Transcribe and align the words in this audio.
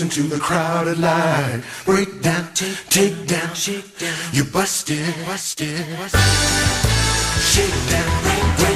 Into 0.00 0.22
the 0.22 0.38
crowded 0.38 0.98
line. 0.98 1.62
Break 1.84 2.22
down, 2.22 2.48
take 2.54 3.26
down, 3.26 3.54
shake 3.54 3.98
down. 3.98 4.16
You 4.32 4.44
busted, 4.44 5.14
busted, 5.26 5.84
busted. 5.98 6.20
Shake 7.52 7.90
down, 7.90 8.22
break 8.22 8.56
down, 8.58 8.69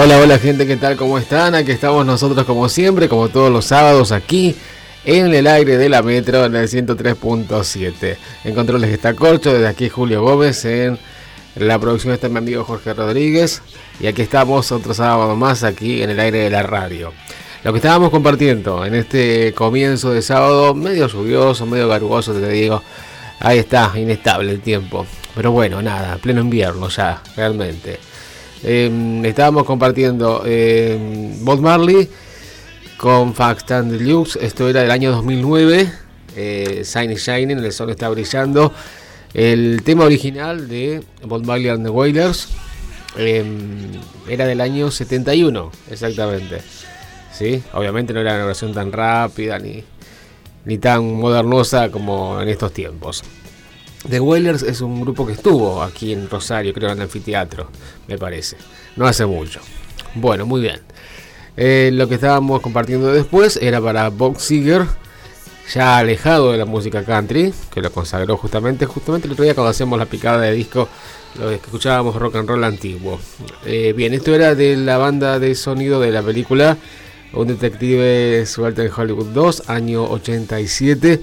Hola, 0.00 0.20
hola 0.20 0.38
gente, 0.38 0.64
¿qué 0.64 0.76
tal? 0.76 0.96
¿Cómo 0.96 1.18
están? 1.18 1.56
Aquí 1.56 1.72
estamos 1.72 2.06
nosotros 2.06 2.46
como 2.46 2.68
siempre, 2.68 3.08
como 3.08 3.30
todos 3.30 3.50
los 3.50 3.64
sábados 3.64 4.12
aquí 4.12 4.54
en 5.04 5.34
el 5.34 5.48
aire 5.48 5.76
de 5.76 5.88
la 5.88 6.02
metro 6.02 6.44
en 6.44 6.54
el 6.54 6.68
103.7. 6.68 8.16
En 8.44 8.54
controles 8.54 8.92
está 8.92 9.14
Corcho, 9.14 9.52
desde 9.52 9.66
aquí 9.66 9.88
Julio 9.88 10.22
Gómez, 10.22 10.64
en 10.66 11.00
la 11.56 11.80
producción 11.80 12.14
está 12.14 12.28
mi 12.28 12.38
amigo 12.38 12.62
Jorge 12.62 12.94
Rodríguez 12.94 13.60
y 13.98 14.06
aquí 14.06 14.22
estamos 14.22 14.70
otro 14.70 14.94
sábado 14.94 15.34
más 15.34 15.64
aquí 15.64 16.00
en 16.00 16.10
el 16.10 16.20
aire 16.20 16.44
de 16.44 16.50
la 16.50 16.62
radio. 16.62 17.12
Lo 17.64 17.72
que 17.72 17.78
estábamos 17.78 18.10
compartiendo 18.10 18.86
en 18.86 18.94
este 18.94 19.52
comienzo 19.52 20.12
de 20.12 20.22
sábado, 20.22 20.76
medio 20.76 21.08
lluvioso, 21.08 21.66
medio 21.66 21.88
garugoso, 21.88 22.32
te 22.32 22.48
digo, 22.48 22.84
ahí 23.40 23.58
está, 23.58 23.92
inestable 23.96 24.52
el 24.52 24.60
tiempo. 24.60 25.06
Pero 25.34 25.50
bueno, 25.50 25.82
nada, 25.82 26.18
pleno 26.18 26.40
invierno 26.40 26.88
ya, 26.88 27.20
realmente. 27.34 27.98
Eh, 28.62 29.22
estábamos 29.24 29.64
compartiendo 29.64 30.42
eh, 30.44 30.98
Bob 31.40 31.60
Marley 31.60 32.08
con 32.96 33.34
Fact 33.34 33.70
and 33.72 33.92
Deluxe. 33.92 34.38
Esto 34.40 34.68
era 34.68 34.82
del 34.82 34.90
año 34.90 35.12
2009. 35.12 35.90
Eh, 36.36 36.82
Shiny 36.84 37.16
Shining, 37.16 37.58
el 37.58 37.72
sol 37.72 37.90
está 37.90 38.08
brillando. 38.08 38.72
El 39.34 39.82
tema 39.82 40.04
original 40.04 40.68
de 40.68 41.02
Bob 41.24 41.44
Marley 41.44 41.68
and 41.68 41.84
the 41.84 41.90
Wailers 41.90 42.48
eh, 43.16 43.44
era 44.28 44.46
del 44.46 44.60
año 44.60 44.90
71, 44.90 45.72
exactamente. 45.90 46.60
¿Sí? 47.32 47.62
Obviamente 47.72 48.12
no 48.12 48.20
era 48.20 48.34
una 48.34 48.46
versión 48.46 48.72
tan 48.72 48.92
rápida 48.92 49.58
ni, 49.58 49.84
ni 50.64 50.78
tan 50.78 51.14
modernosa 51.14 51.90
como 51.90 52.40
en 52.40 52.48
estos 52.48 52.72
tiempos. 52.72 53.22
The 54.06 54.20
Wailers 54.20 54.62
es 54.62 54.80
un 54.80 55.00
grupo 55.00 55.26
que 55.26 55.32
estuvo 55.32 55.82
aquí 55.82 56.12
en 56.12 56.30
Rosario, 56.30 56.72
creo 56.72 56.90
en 56.90 56.98
el 56.98 57.02
anfiteatro, 57.02 57.68
me 58.06 58.16
parece. 58.16 58.56
No 58.96 59.06
hace 59.06 59.26
mucho. 59.26 59.60
Bueno, 60.14 60.46
muy 60.46 60.60
bien. 60.60 60.80
Eh, 61.56 61.90
lo 61.92 62.08
que 62.08 62.14
estábamos 62.14 62.60
compartiendo 62.60 63.12
después 63.12 63.58
era 63.60 63.80
para 63.80 64.08
Bob 64.10 64.38
Seger, 64.38 64.86
ya 65.74 65.98
alejado 65.98 66.52
de 66.52 66.58
la 66.58 66.64
música 66.64 67.04
country, 67.04 67.52
que 67.74 67.80
lo 67.80 67.90
consagró 67.90 68.36
justamente, 68.36 68.86
justamente 68.86 69.26
el 69.26 69.32
otro 69.32 69.44
día 69.44 69.54
cuando 69.54 69.70
hacíamos 69.70 69.98
la 69.98 70.06
picada 70.06 70.40
de 70.42 70.52
disco, 70.52 70.88
lo 71.38 71.48
que 71.48 71.56
escuchábamos 71.56 72.14
rock 72.14 72.36
and 72.36 72.48
roll 72.48 72.62
antiguo. 72.62 73.18
Eh, 73.66 73.92
bien, 73.96 74.14
esto 74.14 74.32
era 74.32 74.54
de 74.54 74.76
la 74.76 74.98
banda 74.98 75.40
de 75.40 75.54
sonido 75.56 76.00
de 76.00 76.10
la 76.12 76.22
película 76.22 76.76
Un 77.32 77.48
detective 77.48 78.46
suelto 78.46 78.82
en 78.82 78.90
Hollywood 78.96 79.26
2, 79.34 79.68
año 79.68 80.04
87 80.04 81.20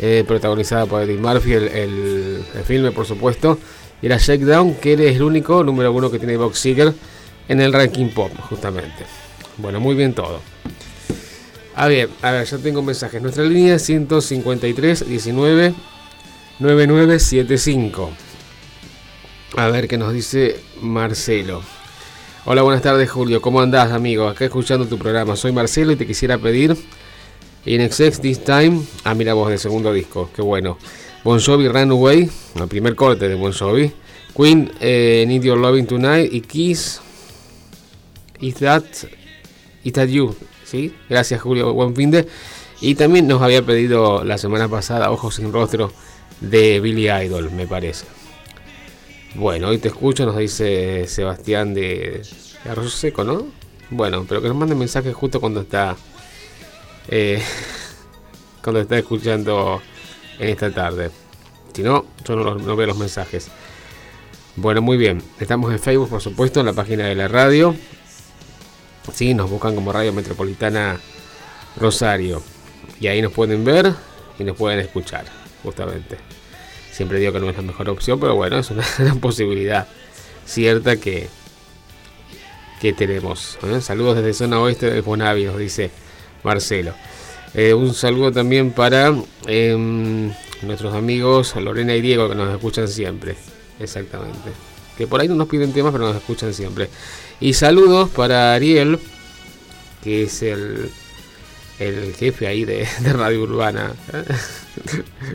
eh, 0.00 0.24
protagonizada 0.26 0.86
por 0.86 1.02
Eddie 1.02 1.16
Murphy, 1.16 1.54
el, 1.54 1.68
el, 1.68 2.44
filme 2.64 2.90
por 2.92 3.06
supuesto, 3.06 3.58
y 4.02 4.06
era 4.06 4.18
Shakedown, 4.18 4.74
que 4.74 4.92
es 4.92 5.16
el 5.16 5.22
único 5.22 5.64
número 5.64 5.92
uno 5.92 6.10
que 6.10 6.18
tiene 6.18 6.36
Box 6.36 6.58
Seeker 6.58 6.92
en 7.48 7.60
el 7.60 7.72
ranking 7.72 8.08
pop, 8.10 8.30
justamente. 8.48 9.06
Bueno, 9.56 9.80
muy 9.80 9.94
bien 9.94 10.12
todo. 10.12 10.40
A 11.74 11.88
ver, 11.88 12.08
a 12.22 12.30
ver, 12.30 12.46
ya 12.46 12.58
tengo 12.58 12.82
mensajes. 12.82 13.20
Nuestra 13.20 13.44
línea 13.44 13.74
es 13.74 13.82
153 13.82 15.08
19 15.08 15.74
9975. 16.58 18.10
A 19.56 19.68
ver 19.68 19.86
qué 19.86 19.98
nos 19.98 20.12
dice 20.12 20.60
Marcelo. 20.80 21.62
Hola, 22.44 22.62
buenas 22.62 22.82
tardes 22.82 23.10
Julio, 23.10 23.42
¿cómo 23.42 23.60
andás 23.60 23.90
amigo? 23.92 24.28
Acá 24.28 24.44
escuchando 24.44 24.86
tu 24.86 24.98
programa. 24.98 25.36
Soy 25.36 25.52
Marcelo 25.52 25.92
y 25.92 25.96
te 25.96 26.06
quisiera 26.06 26.38
pedir 26.38 26.76
In 27.66 27.80
Excess 27.80 28.20
This 28.20 28.44
Time. 28.44 28.80
Ah, 29.02 29.14
mira 29.14 29.34
vos, 29.34 29.48
del 29.48 29.58
segundo 29.58 29.92
disco. 29.92 30.30
Qué 30.34 30.40
bueno. 30.40 30.78
Bon 31.24 31.40
Jovi 31.40 31.66
Runaway. 31.66 32.30
El 32.54 32.68
primer 32.68 32.94
corte 32.94 33.28
de 33.28 33.34
Bon 33.34 33.52
Jovi. 33.52 33.92
Queen 34.36 34.70
eh, 34.80 35.24
Need 35.26 35.42
Your 35.42 35.58
Loving 35.58 35.86
Tonight. 35.86 36.32
Y 36.32 36.42
Kiss. 36.42 37.00
Is 38.40 38.54
That. 38.54 38.84
Is 39.82 39.92
That 39.92 40.06
You. 40.06 40.36
¿Sí? 40.64 40.94
Gracias, 41.08 41.40
Julio. 41.40 41.72
Buen 41.72 41.96
fin 41.96 42.12
de. 42.12 42.28
Y 42.80 42.94
también 42.94 43.26
nos 43.26 43.42
había 43.42 43.62
pedido 43.62 44.22
la 44.22 44.38
semana 44.38 44.68
pasada 44.68 45.10
Ojos 45.10 45.34
sin 45.34 45.52
Rostro 45.52 45.92
de 46.40 46.78
Billy 46.78 47.10
Idol, 47.10 47.50
me 47.50 47.66
parece. 47.66 48.06
Bueno, 49.34 49.68
hoy 49.68 49.78
te 49.78 49.88
escucho, 49.88 50.24
nos 50.24 50.36
dice 50.36 51.06
Sebastián 51.08 51.74
de, 51.74 52.22
Arroyo 52.64 52.90
Seco, 52.90 53.24
¿no? 53.24 53.46
Bueno, 53.90 54.24
pero 54.28 54.40
que 54.40 54.48
nos 54.48 54.56
mande 54.56 54.74
mensaje 54.74 55.12
justo 55.12 55.40
cuando 55.40 55.62
está 55.62 55.96
eh, 57.08 57.42
cuando 58.62 58.80
está 58.80 58.98
escuchando 58.98 59.80
en 60.38 60.48
esta 60.48 60.70
tarde. 60.72 61.10
Si 61.72 61.82
no, 61.82 62.06
yo 62.24 62.36
no, 62.36 62.76
veo 62.76 62.86
los 62.86 62.96
mensajes. 62.96 63.48
Bueno, 64.56 64.80
muy 64.80 64.96
bien. 64.96 65.22
Estamos 65.38 65.70
en 65.72 65.78
Facebook, 65.78 66.08
por 66.08 66.22
supuesto, 66.22 66.60
en 66.60 66.66
la 66.66 66.72
página 66.72 67.04
de 67.04 67.14
la 67.14 67.28
radio. 67.28 67.76
Sí, 69.12 69.34
nos 69.34 69.50
buscan 69.50 69.74
como 69.74 69.92
Radio 69.92 70.12
Metropolitana 70.12 70.98
Rosario. 71.76 72.42
Y 72.98 73.08
ahí 73.08 73.20
nos 73.20 73.32
pueden 73.32 73.64
ver 73.64 73.92
y 74.38 74.44
nos 74.44 74.56
pueden 74.56 74.80
escuchar, 74.80 75.26
justamente. 75.62 76.16
Siempre 76.90 77.18
digo 77.18 77.32
que 77.32 77.40
no 77.40 77.50
es 77.50 77.56
la 77.56 77.62
mejor 77.62 77.90
opción, 77.90 78.18
pero 78.18 78.34
bueno, 78.34 78.58
es 78.58 78.70
una, 78.70 78.84
una 78.98 79.14
posibilidad 79.16 79.86
cierta 80.46 80.96
que, 80.96 81.28
que 82.80 82.94
tenemos. 82.94 83.58
¿eh? 83.64 83.82
Saludos 83.82 84.16
desde 84.16 84.32
zona 84.32 84.60
oeste 84.60 84.90
de 84.90 85.02
Bonavi, 85.02 85.46
dice 85.58 85.90
Marcelo. 86.42 86.94
Eh, 87.54 87.72
un 87.72 87.94
saludo 87.94 88.32
también 88.32 88.70
para 88.72 89.14
em, 89.46 90.30
nuestros 90.62 90.94
amigos 90.94 91.54
Lorena 91.56 91.94
y 91.94 92.00
Diego 92.00 92.28
que 92.28 92.34
nos 92.34 92.52
escuchan 92.52 92.88
siempre. 92.88 93.36
Exactamente. 93.80 94.50
Que 94.96 95.06
por 95.06 95.20
ahí 95.20 95.28
no 95.28 95.34
nos 95.34 95.48
piden 95.48 95.72
temas, 95.72 95.92
pero 95.92 96.06
nos 96.06 96.16
escuchan 96.16 96.52
siempre. 96.52 96.88
Y 97.40 97.52
saludos 97.52 98.10
para 98.10 98.54
Ariel, 98.54 98.98
que 100.02 100.24
es 100.24 100.42
el, 100.42 100.90
el 101.78 102.14
jefe 102.14 102.46
ahí 102.46 102.64
de, 102.64 102.86
Radio 103.12 103.42
Urbana. 103.42 103.92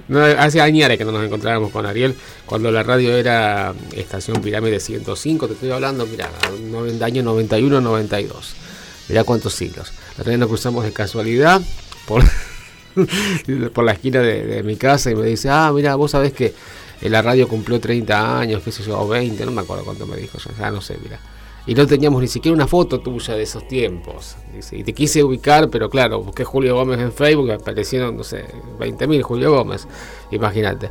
No, 0.07 0.23
hace 0.23 0.61
años 0.61 0.87
que 0.97 1.03
no 1.03 1.11
nos 1.11 1.25
encontrábamos 1.25 1.71
con 1.71 1.87
Ariel, 1.87 2.15
cuando 2.45 2.69
la 2.69 2.83
radio 2.83 3.17
era 3.17 3.73
estación 3.91 4.39
Pirámide 4.39 4.79
105, 4.79 5.47
te 5.47 5.53
estoy 5.53 5.71
hablando, 5.71 6.05
mira, 6.05 6.29
90 6.69 7.03
años 7.03 7.25
91, 7.25 7.81
92. 7.81 8.53
Mirá 9.09 9.23
cuántos 9.23 9.53
siglos. 9.53 9.91
La 10.17 10.21
otra 10.21 10.37
nos 10.37 10.47
cruzamos 10.47 10.83
de 10.83 10.93
casualidad 10.93 11.61
por, 12.07 12.23
por 13.73 13.83
la 13.83 13.93
esquina 13.93 14.19
de, 14.19 14.63
mi 14.63 14.75
casa 14.75 15.11
y 15.11 15.15
me 15.15 15.25
dice, 15.25 15.49
ah, 15.49 15.71
mira, 15.73 15.95
vos 15.95 16.11
sabés 16.11 16.33
que 16.33 16.53
la 17.01 17.21
radio 17.21 17.47
cumplió 17.47 17.79
30 17.79 18.39
años, 18.39 18.61
qué 18.63 18.71
sé 18.71 18.83
yo, 18.83 18.99
o 18.99 19.07
20, 19.07 19.45
no 19.45 19.51
me 19.51 19.61
acuerdo 19.61 19.83
cuánto 19.83 20.05
me 20.05 20.17
dijo, 20.17 20.37
ya 20.57 20.71
no 20.71 20.81
sé, 20.81 20.97
mira. 21.01 21.19
Y 21.67 21.75
no 21.75 21.85
teníamos 21.85 22.21
ni 22.21 22.27
siquiera 22.27 22.55
una 22.55 22.67
foto 22.67 23.01
tuya 23.01 23.35
de 23.35 23.43
esos 23.43 23.67
tiempos. 23.67 24.35
Y 24.71 24.83
te 24.83 24.93
quise 24.93 25.23
ubicar, 25.23 25.69
pero 25.69 25.89
claro, 25.89 26.23
busqué 26.23 26.43
Julio 26.43 26.75
Gómez 26.75 26.99
en 26.99 27.11
Facebook, 27.11 27.51
aparecieron, 27.51 28.17
no 28.17 28.23
sé, 28.23 28.45
20.000 28.79 29.21
Julio 29.21 29.51
Gómez, 29.51 29.87
imagínate. 30.31 30.89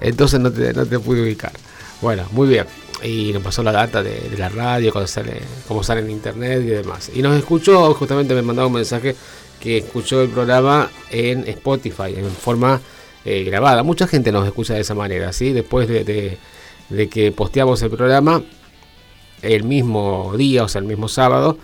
Entonces 0.00 0.38
no 0.38 0.52
te, 0.52 0.72
no 0.72 0.86
te 0.86 0.98
pude 1.00 1.22
ubicar. 1.22 1.52
Bueno, 2.00 2.24
muy 2.32 2.48
bien. 2.48 2.66
Y 3.04 3.34
nos 3.34 3.42
pasó 3.42 3.62
la 3.62 3.70
data 3.70 4.02
de, 4.02 4.30
la 4.38 4.48
radio, 4.48 4.90
cuando 4.90 5.06
sale, 5.06 5.42
cómo 5.68 5.84
sale 5.84 6.00
en 6.00 6.10
internet 6.10 6.62
y 6.62 6.70
demás. 6.70 7.10
Y 7.14 7.20
nos 7.20 7.36
escuchó, 7.36 7.92
justamente 7.94 8.34
me 8.34 8.40
mandaba 8.40 8.66
un 8.66 8.74
mensaje 8.74 9.14
que 9.60 9.78
escuchó 9.78 10.22
el 10.22 10.30
programa 10.30 10.90
en 11.10 11.46
Spotify, 11.46 12.14
en 12.16 12.30
forma 12.30 12.80
eh, 13.26 13.44
grabada. 13.44 13.82
Mucha 13.82 14.06
gente 14.06 14.32
nos 14.32 14.46
escucha 14.46 14.74
de 14.74 14.80
esa 14.80 14.94
manera, 14.94 15.32
¿sí? 15.32 15.52
Después 15.52 15.88
de, 15.88 16.38
que 17.10 17.32
posteamos 17.32 17.82
el 17.82 17.90
programa, 17.90 18.42
el 19.42 19.64
mismo 19.64 20.34
día, 20.36 20.64
o 20.64 20.68
sea, 20.68 20.80
el 20.80 20.86
mismo 20.86 21.08
sábado. 21.08 21.58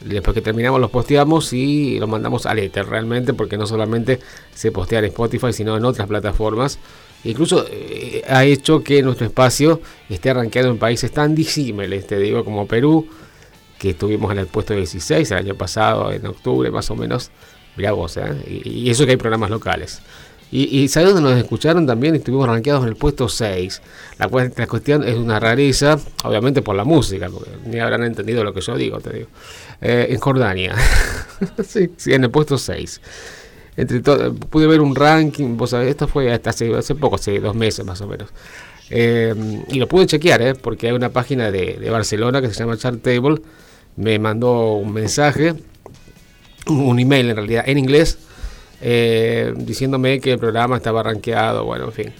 Después 0.00 0.34
que 0.34 0.42
terminamos 0.42 0.80
los 0.80 0.90
posteamos 0.90 1.52
y 1.52 1.98
lo 1.98 2.06
mandamos 2.06 2.46
al 2.46 2.60
Ether 2.60 2.86
realmente, 2.86 3.34
porque 3.34 3.58
no 3.58 3.66
solamente 3.66 4.20
se 4.54 4.70
postea 4.70 5.00
en 5.00 5.06
Spotify, 5.06 5.52
sino 5.52 5.76
en 5.76 5.84
otras 5.84 6.06
plataformas. 6.06 6.78
Incluso 7.24 7.66
eh, 7.70 8.22
ha 8.28 8.44
hecho 8.44 8.82
que 8.82 9.02
nuestro 9.02 9.26
espacio 9.26 9.80
esté 10.08 10.30
arranqueado 10.30 10.70
en 10.70 10.78
países 10.78 11.10
tan 11.10 11.34
disímiles, 11.34 12.06
te 12.06 12.18
digo, 12.18 12.44
como 12.44 12.66
Perú, 12.66 13.08
que 13.78 13.90
estuvimos 13.90 14.32
en 14.32 14.38
el 14.38 14.46
puesto 14.46 14.74
16 14.74 15.30
el 15.30 15.38
año 15.38 15.54
pasado, 15.54 16.12
en 16.12 16.26
octubre 16.26 16.70
más 16.70 16.90
o 16.90 16.96
menos. 16.96 17.30
Mirá 17.76 17.92
vos, 17.92 18.16
¿eh? 18.16 18.22
y, 18.46 18.70
y 18.70 18.90
eso 18.90 19.04
que 19.04 19.12
hay 19.12 19.16
programas 19.16 19.50
locales. 19.50 20.00
Y, 20.50 20.78
y 20.78 20.88
¿sabes 20.88 21.12
dónde 21.12 21.28
nos 21.28 21.38
escucharon 21.38 21.86
también? 21.86 22.14
Estuvimos 22.14 22.46
rankeados 22.46 22.82
en 22.82 22.88
el 22.88 22.96
puesto 22.96 23.28
6. 23.28 23.82
La, 24.18 24.28
la, 24.56 24.66
cuestión 24.66 25.06
es 25.06 25.16
una 25.16 25.38
rareza, 25.38 25.98
obviamente 26.24 26.62
por 26.62 26.74
la 26.74 26.84
música, 26.84 27.28
porque 27.28 27.50
ni 27.66 27.78
habrán 27.78 28.04
entendido 28.04 28.42
lo 28.42 28.54
que 28.54 28.62
yo 28.62 28.76
digo, 28.76 28.98
te 29.00 29.12
digo. 29.12 29.28
Eh, 29.80 30.06
en 30.10 30.18
Jordania. 30.18 30.74
sí, 31.66 31.90
sí, 31.96 32.14
en 32.14 32.24
el 32.24 32.30
puesto 32.30 32.56
6. 32.56 33.00
Entre 33.78 34.00
pude 34.00 34.66
ver 34.66 34.80
un 34.80 34.96
ranking, 34.96 35.56
vos 35.56 35.70
sabés, 35.70 35.90
esto 35.90 36.08
fue 36.08 36.32
hasta 36.32 36.50
hace, 36.50 36.74
hace 36.74 36.96
poco, 36.96 37.14
hace 37.14 37.38
dos 37.38 37.54
meses 37.54 37.86
más 37.86 38.00
o 38.00 38.08
menos. 38.08 38.28
Eh, 38.90 39.32
y 39.68 39.78
lo 39.78 39.86
pude 39.86 40.06
chequear, 40.06 40.42
¿eh? 40.42 40.54
porque 40.56 40.88
hay 40.88 40.92
una 40.94 41.10
página 41.10 41.52
de, 41.52 41.74
de 41.74 41.88
Barcelona 41.88 42.40
que 42.40 42.48
se 42.48 42.54
llama 42.54 42.76
Chartable. 42.76 43.40
Me 43.94 44.18
mandó 44.18 44.72
un 44.72 44.92
mensaje, 44.92 45.54
un 46.66 46.98
email 46.98 47.30
en 47.30 47.36
realidad, 47.36 47.64
en 47.68 47.78
inglés 47.78 48.18
eh, 48.80 49.54
diciéndome 49.56 50.20
que 50.20 50.32
el 50.32 50.38
programa 50.40 50.76
estaba 50.76 51.04
rankeado, 51.04 51.64
bueno, 51.64 51.84
en 51.84 51.92
fin. 51.92 52.12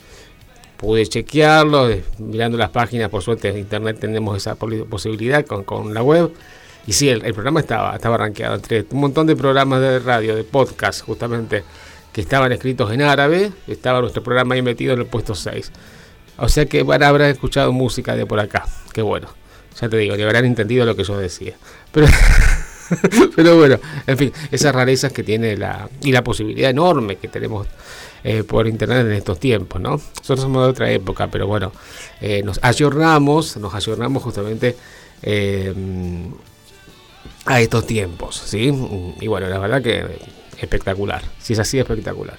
Pude 0.77 1.05
chequearlo, 1.07 1.91
eh, 1.91 2.05
mirando 2.19 2.57
las 2.57 2.71
páginas, 2.71 3.11
por 3.11 3.23
suerte 3.23 3.49
en 3.49 3.59
internet 3.59 3.99
tenemos 3.99 4.37
esa 4.37 4.55
posibilidad 4.55 5.45
con, 5.45 5.65
con 5.65 5.93
la 5.93 6.03
web. 6.05 6.31
Y 6.89 6.95
sí, 6.95 7.11
el, 7.11 7.21
programa 7.35 7.61
estaba, 7.61 7.95
estaba 7.95 8.17
rankeado 8.17 8.55
entre 8.55 8.87
un 8.93 9.01
montón 9.01 9.27
de 9.27 9.37
programas 9.37 9.83
de 9.83 9.99
radio, 9.99 10.35
de 10.35 10.43
podcast, 10.43 11.03
justamente, 11.03 11.63
que 12.15 12.23
estaban 12.23 12.51
escritos 12.51 12.91
en 12.91 13.03
árabe. 13.03 13.53
Estaba 13.67 14.01
nuestro 14.01 14.23
programa 14.23 14.55
ahí 14.55 14.63
metido 14.63 14.95
en 14.95 15.01
el 15.01 15.05
puesto 15.05 15.35
6. 15.35 15.71
O 16.39 16.49
sea 16.49 16.65
que 16.65 16.83
bueno, 16.83 17.05
habrán 17.05 17.29
escuchado 17.29 17.73
música 17.73 18.17
de 18.17 18.25
por 18.25 18.41
acá. 18.41 18.65
Qué 18.95 19.03
bueno. 19.03 19.29
Ya 19.79 19.91
te 19.91 19.99
digo, 19.99 20.17
ni 20.17 20.23
habrán 20.23 20.47
entendido 20.47 20.87
lo 20.87 20.97
que 20.97 21.05
yo 21.05 21.19
decía. 21.19 21.57
Pero. 21.93 22.07
Pero 23.37 23.59
bueno, 23.59 23.79
en 24.07 24.17
fin, 24.17 24.33
esas 24.51 24.75
rarezas 24.75 25.13
que 25.13 25.23
tiene 25.23 25.59
la 25.59 25.91
y 26.01 26.11
la 26.11 26.25
posibilidad 26.25 26.71
enorme 26.71 27.17
que 27.17 27.29
tenemos 27.29 27.67
eh, 28.25 28.45
por 28.45 28.67
internet 28.67 29.01
en 29.01 29.13
estos 29.13 29.39
tiempos, 29.39 29.79
¿no? 29.79 29.91
Nosotros 29.91 30.41
somos 30.41 30.65
de 30.65 30.71
otra 30.71 30.91
época, 30.91 31.27
pero 31.27 31.47
bueno, 31.47 31.71
eh, 32.23 32.43
nos 32.43 32.59
ayornamos, 32.63 33.59
nos 33.59 33.75
ayornamos 33.75 34.23
justamente 34.23 34.75
eh, 35.21 35.75
a 37.49 37.63
estos 37.63 37.87
tiempos, 37.87 38.43
¿sí? 38.45 38.71
Y 39.21 39.27
bueno, 39.27 39.49
la 39.49 39.59
verdad 39.59 39.83
que 39.83 40.05
espectacular, 40.59 41.23
si 41.41 41.55
es 41.55 41.59
así, 41.59 41.79
espectacular. 41.79 42.37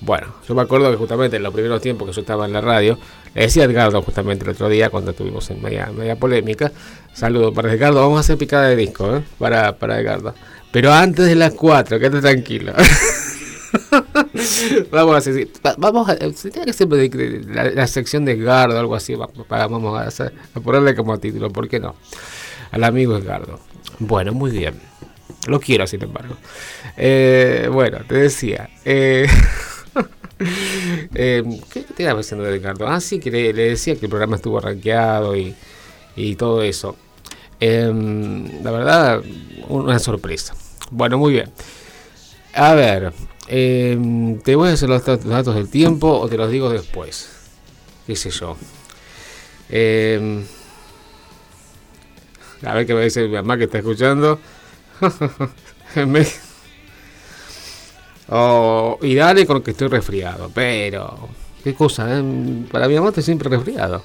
Bueno, 0.00 0.34
yo 0.48 0.56
me 0.56 0.62
acuerdo 0.62 0.90
que 0.90 0.96
justamente 0.96 1.36
en 1.36 1.44
los 1.44 1.54
primeros 1.54 1.80
tiempos 1.80 2.08
que 2.08 2.14
yo 2.14 2.22
estaba 2.22 2.44
en 2.44 2.52
la 2.52 2.60
radio, 2.60 2.98
le 3.34 3.42
decía 3.42 3.62
a 3.62 3.66
Edgardo 3.66 4.02
justamente 4.02 4.44
el 4.44 4.50
otro 4.50 4.68
día 4.68 4.90
cuando 4.90 5.12
estuvimos 5.12 5.48
en 5.50 5.62
media, 5.62 5.90
media 5.96 6.16
polémica, 6.16 6.72
saludo 7.14 7.54
para 7.54 7.72
Edgardo, 7.72 8.00
vamos 8.00 8.16
a 8.16 8.20
hacer 8.20 8.36
picada 8.36 8.66
de 8.66 8.74
disco, 8.74 9.16
¿eh? 9.16 9.22
para, 9.38 9.78
para 9.78 10.00
Edgardo. 10.00 10.34
Pero 10.72 10.92
antes 10.92 11.26
de 11.26 11.36
las 11.36 11.54
4, 11.54 12.00
quédate 12.00 12.20
tranquilo. 12.20 12.72
vamos 14.90 15.14
a 15.14 15.18
hacer, 15.18 15.48
vamos 15.78 16.08
a, 16.08 16.16
tiene 16.16 16.64
que 16.64 16.72
ser 16.72 16.88
la, 17.46 17.70
la, 17.70 17.86
sección 17.86 18.24
de 18.24 18.32
Edgardo, 18.32 18.76
algo 18.76 18.96
así, 18.96 19.14
vamos 19.14 20.00
a, 20.00 20.08
a 20.54 20.60
ponerle 20.60 20.96
como 20.96 21.16
título, 21.18 21.50
¿por 21.50 21.68
qué 21.68 21.78
no? 21.78 21.94
Al 22.72 22.82
amigo 22.82 23.16
Edgardo. 23.16 23.60
Bueno, 24.06 24.32
muy 24.32 24.50
bien. 24.50 24.74
Lo 25.46 25.60
quiero, 25.60 25.86
sin 25.86 26.02
embargo. 26.02 26.36
Eh, 26.96 27.68
bueno, 27.72 27.98
te 28.06 28.16
decía. 28.16 28.68
Eh, 28.84 29.26
eh, 31.14 31.42
¿Qué 31.72 31.80
te 31.82 32.02
estaba 32.02 32.18
diciendo 32.18 32.50
Ricardo? 32.50 32.88
Ah, 32.88 33.00
sí, 33.00 33.20
que 33.20 33.30
le, 33.30 33.52
decía 33.52 33.94
que 33.96 34.06
el 34.06 34.10
programa 34.10 34.36
estuvo 34.36 34.60
rankeado 34.60 35.36
y, 35.36 35.54
y 36.16 36.34
todo 36.34 36.62
eso. 36.62 36.96
Eh, 37.60 37.92
la 38.62 38.70
verdad, 38.72 39.22
una 39.68 39.98
sorpresa. 40.00 40.54
Bueno, 40.90 41.16
muy 41.16 41.32
bien. 41.32 41.50
A 42.54 42.74
ver, 42.74 43.12
eh, 43.46 44.36
¿te 44.44 44.56
voy 44.56 44.68
a 44.68 44.72
hacer 44.72 44.88
los, 44.88 45.04
datos 45.04 45.54
del 45.54 45.68
tiempo 45.68 46.08
o 46.08 46.28
te 46.28 46.36
los 46.36 46.50
digo 46.50 46.70
después? 46.70 47.30
¿Qué 48.06 48.16
sé 48.16 48.30
yo? 48.30 48.56
Eh, 49.70 50.44
a 52.64 52.74
ver 52.74 52.86
qué 52.86 52.94
me 52.94 53.04
dice 53.04 53.26
mi 53.26 53.34
mamá 53.34 53.56
que 53.56 53.64
está 53.64 53.78
escuchando. 53.78 54.38
Oh, 58.34 58.98
y 59.02 59.14
dale 59.14 59.44
con 59.44 59.62
que 59.62 59.72
estoy 59.72 59.88
resfriado. 59.88 60.50
Pero, 60.54 61.28
qué 61.62 61.74
cosa, 61.74 62.06
¿eh? 62.08 62.22
para 62.70 62.88
mi 62.88 62.94
mamá 62.94 63.08
estoy 63.08 63.24
siempre 63.24 63.50
resfriado. 63.50 64.02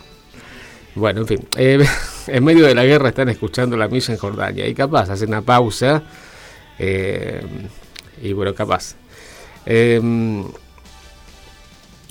Bueno, 0.95 1.21
en 1.21 1.27
fin, 1.27 1.47
eh, 1.55 1.85
en 2.27 2.43
medio 2.43 2.65
de 2.65 2.75
la 2.75 2.83
guerra 2.83 3.09
están 3.09 3.29
escuchando 3.29 3.77
la 3.77 3.87
misa 3.87 4.11
en 4.11 4.17
Jordania 4.17 4.67
y 4.67 4.73
capaz 4.73 5.09
hacen 5.09 5.29
una 5.29 5.43
pausa. 5.43 6.03
Eh, 6.77 7.41
y 8.21 8.33
bueno, 8.33 8.53
capaz. 8.53 8.95
Eh, 9.65 10.01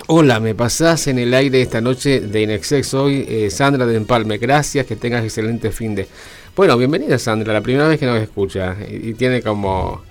hola, 0.07 0.39
me 0.39 0.55
pasás 0.55 1.07
en 1.07 1.19
el 1.19 1.33
aire 1.33 1.61
esta 1.61 1.81
noche 1.81 2.21
de 2.21 2.41
Inexex 2.41 2.93
hoy, 2.93 3.25
eh, 3.27 3.49
Sandra 3.49 3.85
de 3.85 3.97
Empalme. 3.97 4.37
Gracias, 4.37 4.85
que 4.85 4.95
tengas 4.95 5.23
excelente 5.23 5.71
fin 5.71 5.95
de. 5.95 6.07
Bueno, 6.55 6.77
bienvenida 6.77 7.19
Sandra, 7.19 7.53
la 7.53 7.61
primera 7.61 7.87
vez 7.87 7.99
que 7.99 8.05
nos 8.05 8.19
escucha 8.19 8.77
y, 8.89 9.13
tiene 9.13 9.41
como 9.41 10.01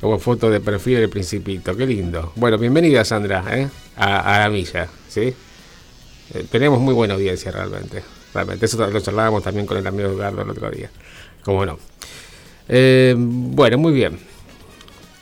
como 0.00 0.18
foto 0.18 0.50
de 0.50 0.60
perfil 0.60 0.98
del 0.98 1.08
principito, 1.08 1.76
qué 1.76 1.86
lindo. 1.86 2.32
Bueno, 2.36 2.58
bienvenida 2.58 3.04
Sandra, 3.04 3.44
¿eh? 3.50 3.68
a, 3.96 4.38
la 4.40 4.50
milla, 4.50 4.88
¿sí? 5.08 5.32
Eh, 6.34 6.46
tenemos 6.50 6.80
muy 6.80 6.92
buena 6.92 7.14
audiencia 7.14 7.52
realmente, 7.52 8.02
realmente, 8.34 8.66
eso 8.66 8.84
lo 8.86 9.00
charlábamos 9.00 9.42
también 9.42 9.64
con 9.64 9.76
el 9.78 9.86
amigo 9.86 10.10
Edgardo 10.10 10.42
el 10.42 10.50
otro 10.50 10.70
día, 10.70 10.90
como 11.44 11.64
no. 11.64 11.78
Eh, 12.68 13.14
bueno, 13.16 13.78
muy 13.78 13.92
bien, 13.92 14.18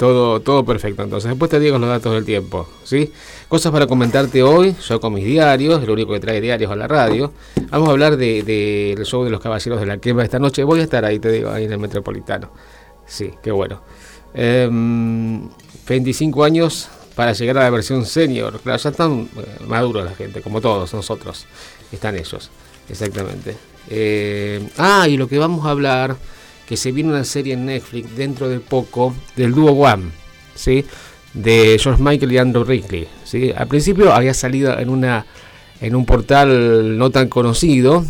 todo, 0.00 0.40
todo 0.40 0.64
perfecto, 0.64 1.02
entonces 1.02 1.28
después 1.28 1.50
te 1.50 1.61
digo 1.61 1.78
los 1.78 1.90
datos 1.90 2.14
del 2.14 2.25
tiempo, 2.25 2.66
¿sí? 2.85 3.12
Cosas 3.49 3.71
para 3.71 3.87
comentarte 3.87 4.42
hoy, 4.42 4.75
yo 4.88 4.99
con 4.99 5.12
mis 5.12 5.26
diarios, 5.26 5.87
lo 5.87 5.92
único 5.92 6.14
que 6.14 6.21
trae 6.21 6.40
diarios 6.40 6.73
a 6.73 6.76
la 6.76 6.88
radio, 6.88 7.35
vamos 7.69 7.90
a 7.90 7.92
hablar 7.92 8.16
del 8.16 8.47
de, 8.47 8.95
de 8.97 9.04
show 9.04 9.25
de 9.25 9.30
los 9.30 9.40
caballeros 9.40 9.78
de 9.78 9.85
la 9.85 9.99
quema 9.99 10.25
esta 10.25 10.38
noche, 10.38 10.64
voy 10.64 10.80
a 10.80 10.85
estar 10.85 11.04
ahí, 11.04 11.19
te 11.19 11.30
digo, 11.30 11.50
ahí 11.50 11.64
en 11.64 11.73
el 11.73 11.78
Metropolitano, 11.78 12.50
sí, 13.07 13.30
qué 13.42 13.50
bueno. 13.50 13.83
Eh, 14.33 14.71
25 15.87 16.45
años 16.45 16.88
para 17.14 17.35
llegar 17.35 17.59
a 17.59 17.64
la 17.64 17.71
versión 17.71 18.07
senior. 18.07 18.59
Claro, 18.61 18.78
ya 18.78 18.88
están 18.88 19.28
eh, 19.37 19.64
maduros 19.66 20.07
la 20.07 20.14
gente, 20.14 20.40
como 20.40 20.62
todos 20.62 20.95
nosotros. 20.95 21.45
Están 21.92 22.16
ellos, 22.16 22.50
exactamente. 22.88 23.54
Eh, 23.90 24.66
ah, 24.78 25.07
y 25.07 25.19
lo 25.19 25.28
que 25.28 25.37
vamos 25.37 25.66
a 25.66 25.71
hablar, 25.71 26.16
que 26.71 26.77
se 26.77 26.93
viene 26.93 27.11
una 27.11 27.25
serie 27.25 27.55
en 27.55 27.67
Netflix 27.67 28.15
dentro 28.15 28.49
de 28.49 28.61
poco 28.61 29.12
del 29.35 29.53
dúo 29.53 29.73
One, 29.73 30.12
¿sí? 30.55 30.87
De 31.35 31.77
George 31.81 32.00
Michael 32.00 32.31
y 32.31 32.39
Andrew 32.39 32.62
Rickley, 32.62 33.09
¿sí? 33.25 33.53
Al 33.57 33.67
principio 33.67 34.12
había 34.12 34.33
salido 34.35 34.79
en 34.79 34.89
una 34.89 35.27
en 35.81 35.97
un 35.97 36.07
portal 36.07 36.97
no 36.97 37.11
tan 37.11 37.29
conocido. 37.29 38.05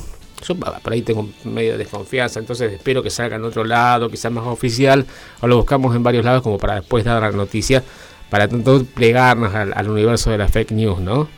Yo 0.47 0.57
por 0.57 0.93
ahí 0.93 1.01
tengo 1.01 1.27
medio 1.45 1.73
de 1.73 1.79
desconfianza, 1.79 2.39
entonces 2.39 2.71
espero 2.71 3.03
que 3.03 3.09
salga 3.09 3.37
en 3.37 3.45
otro 3.47 3.65
lado, 3.65 4.15
sea 4.15 4.29
más 4.29 4.47
oficial, 4.47 5.07
o 5.41 5.47
lo 5.47 5.57
buscamos 5.57 5.97
en 5.97 6.03
varios 6.03 6.27
lados 6.27 6.43
como 6.43 6.59
para 6.59 6.75
después 6.75 7.03
dar 7.03 7.23
la 7.23 7.31
noticia, 7.31 7.83
para 8.29 8.47
tanto 8.47 8.85
plegarnos 8.85 9.55
al, 9.55 9.89
universo 9.89 10.31
de 10.31 10.37
la 10.37 10.49
fake 10.49 10.73
news, 10.73 11.01
¿no? 11.01 11.31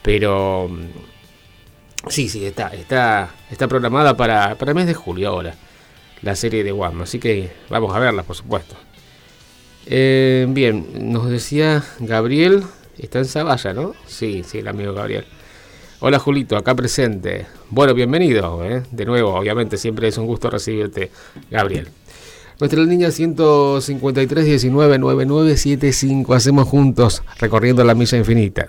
Pero 0.00 0.70
mm, 0.70 2.08
sí, 2.08 2.30
sí, 2.30 2.46
está, 2.46 2.68
está, 2.68 3.28
está 3.50 3.68
programada 3.68 4.16
para, 4.16 4.54
para 4.54 4.70
el 4.70 4.74
mes 4.74 4.86
de 4.86 4.94
julio 4.94 5.28
ahora, 5.28 5.54
la 6.22 6.36
serie 6.36 6.64
de 6.64 6.72
One, 6.72 7.02
así 7.02 7.18
que 7.18 7.50
vamos 7.68 7.94
a 7.94 7.98
verla, 7.98 8.22
por 8.22 8.36
supuesto. 8.36 8.74
Eh, 9.86 10.46
bien, 10.48 11.12
nos 11.12 11.28
decía 11.28 11.84
Gabriel, 11.98 12.62
está 12.98 13.18
en 13.18 13.24
Zavalla, 13.26 13.74
¿no? 13.74 13.94
Sí, 14.06 14.44
sí, 14.46 14.58
el 14.58 14.68
amigo 14.68 14.94
Gabriel. 14.94 15.24
Hola 16.00 16.18
Julito, 16.18 16.56
acá 16.56 16.74
presente. 16.74 17.46
Bueno, 17.70 17.94
bienvenido. 17.94 18.64
¿eh? 18.64 18.82
De 18.90 19.04
nuevo, 19.04 19.34
obviamente 19.34 19.76
siempre 19.76 20.08
es 20.08 20.18
un 20.18 20.26
gusto 20.26 20.50
recibirte, 20.50 21.10
Gabriel. 21.50 21.88
Nuestra 22.58 22.82
línea 22.82 23.10
153 23.10 24.44
19 24.44 24.98
9975. 24.98 26.34
Hacemos 26.34 26.68
juntos 26.68 27.22
recorriendo 27.38 27.84
la 27.84 27.94
misa 27.94 28.16
infinita. 28.16 28.68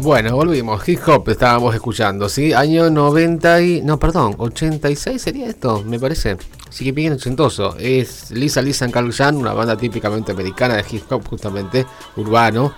Bueno, 0.00 0.36
volvimos. 0.36 0.88
Hip 0.88 1.00
hop 1.08 1.28
estábamos 1.28 1.74
escuchando, 1.74 2.28
¿sí? 2.28 2.52
Año 2.52 2.88
90 2.88 3.62
y... 3.62 3.82
No, 3.82 3.98
perdón, 3.98 4.36
86 4.38 5.20
sería 5.20 5.48
esto, 5.48 5.82
me 5.84 5.98
parece. 5.98 6.36
Sí 6.70 6.84
que 6.84 6.92
bien 6.92 7.14
ochentoso. 7.14 7.76
Es 7.80 8.30
Lisa 8.30 8.62
Lisa 8.62 8.84
and 8.84 8.94
Carl 8.94 9.12
Jan, 9.12 9.36
una 9.36 9.52
banda 9.52 9.76
típicamente 9.76 10.30
americana 10.30 10.76
de 10.76 10.84
hip 10.88 11.10
hop, 11.10 11.26
justamente, 11.26 11.84
urbano. 12.16 12.72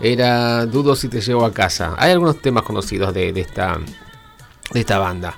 Era 0.00 0.64
Dudo 0.64 0.96
si 0.96 1.08
te 1.08 1.20
llevo 1.20 1.44
a 1.44 1.52
casa. 1.52 1.96
Hay 1.98 2.12
algunos 2.12 2.40
temas 2.40 2.62
conocidos 2.62 3.12
de, 3.12 3.34
de 3.34 3.42
esta, 3.42 3.78
de 4.72 4.80
esta 4.80 4.98
banda. 4.98 5.36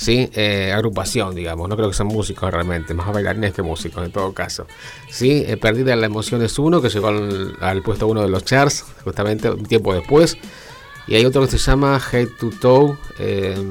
¿Sí? 0.00 0.30
Eh, 0.32 0.72
agrupación, 0.74 1.34
digamos, 1.34 1.68
no 1.68 1.76
creo 1.76 1.90
que 1.90 1.94
sean 1.94 2.08
músicos 2.08 2.50
realmente, 2.50 2.94
más 2.94 3.12
bailarines 3.12 3.52
que 3.52 3.62
músicos 3.62 4.02
en 4.02 4.10
todo 4.10 4.32
caso. 4.32 4.66
¿sí? 5.10 5.44
Eh, 5.46 5.58
Perdida 5.58 5.94
la 5.94 6.06
emoción 6.06 6.42
es 6.42 6.58
uno, 6.58 6.80
que 6.80 6.88
llegó 6.88 7.08
al, 7.08 7.54
al 7.60 7.82
puesto 7.82 8.06
uno 8.06 8.22
de 8.22 8.30
los 8.30 8.42
charts, 8.46 8.86
justamente 9.04 9.50
un 9.50 9.66
tiempo 9.66 9.92
después. 9.92 10.38
Y 11.06 11.16
hay 11.16 11.26
otro 11.26 11.42
que 11.42 11.48
se 11.48 11.58
llama 11.58 12.00
Head 12.00 12.28
to 12.40 12.50
Toe, 12.50 12.96
eh, 13.18 13.62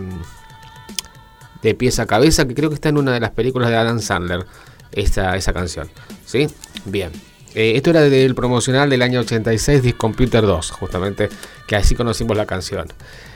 de 1.63 1.73
pies 1.73 1.97
a 1.97 2.05
cabeza, 2.05 2.47
que 2.47 2.53
creo 2.53 2.69
que 2.69 2.75
está 2.75 2.89
en 2.89 2.97
una 2.97 3.11
de 3.11 3.19
las 3.19 3.31
películas 3.31 3.71
de 3.71 3.77
Adam 3.77 3.99
Sandler, 3.99 4.45
esta, 4.91 5.35
esa 5.35 5.51
canción. 5.51 5.89
¿sí? 6.25 6.47
Bien. 6.85 7.11
Eh, 7.55 7.73
esto 7.75 7.89
era 7.89 8.01
del 8.01 8.35
promocional 8.35 8.89
del 8.89 9.01
año 9.01 9.21
86, 9.21 9.81
Discomputer 9.81 10.43
2, 10.43 10.71
justamente, 10.71 11.29
que 11.67 11.75
así 11.75 11.95
conocimos 11.95 12.37
la 12.37 12.45
canción. 12.45 12.87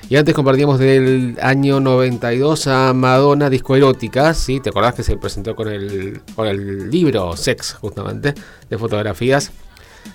Y 0.10 0.18
antes 0.18 0.36
compartíamos 0.36 0.80
del 0.80 1.38
año 1.42 1.80
92 1.80 2.68
a 2.68 2.94
Madonna 2.94 3.50
Disco 3.50 3.76
Erótica, 3.76 4.34
¿sí? 4.34 4.60
¿Te 4.60 4.70
acordás 4.70 4.94
que 4.94 5.04
se 5.04 5.18
presentó 5.18 5.56
con 5.56 5.70
el, 5.70 6.22
con 6.36 6.48
el 6.48 6.92
libro 6.92 7.36
Sex, 7.36 7.74
justamente, 7.74 8.34
de 8.70 8.78
fotografías? 8.78 9.52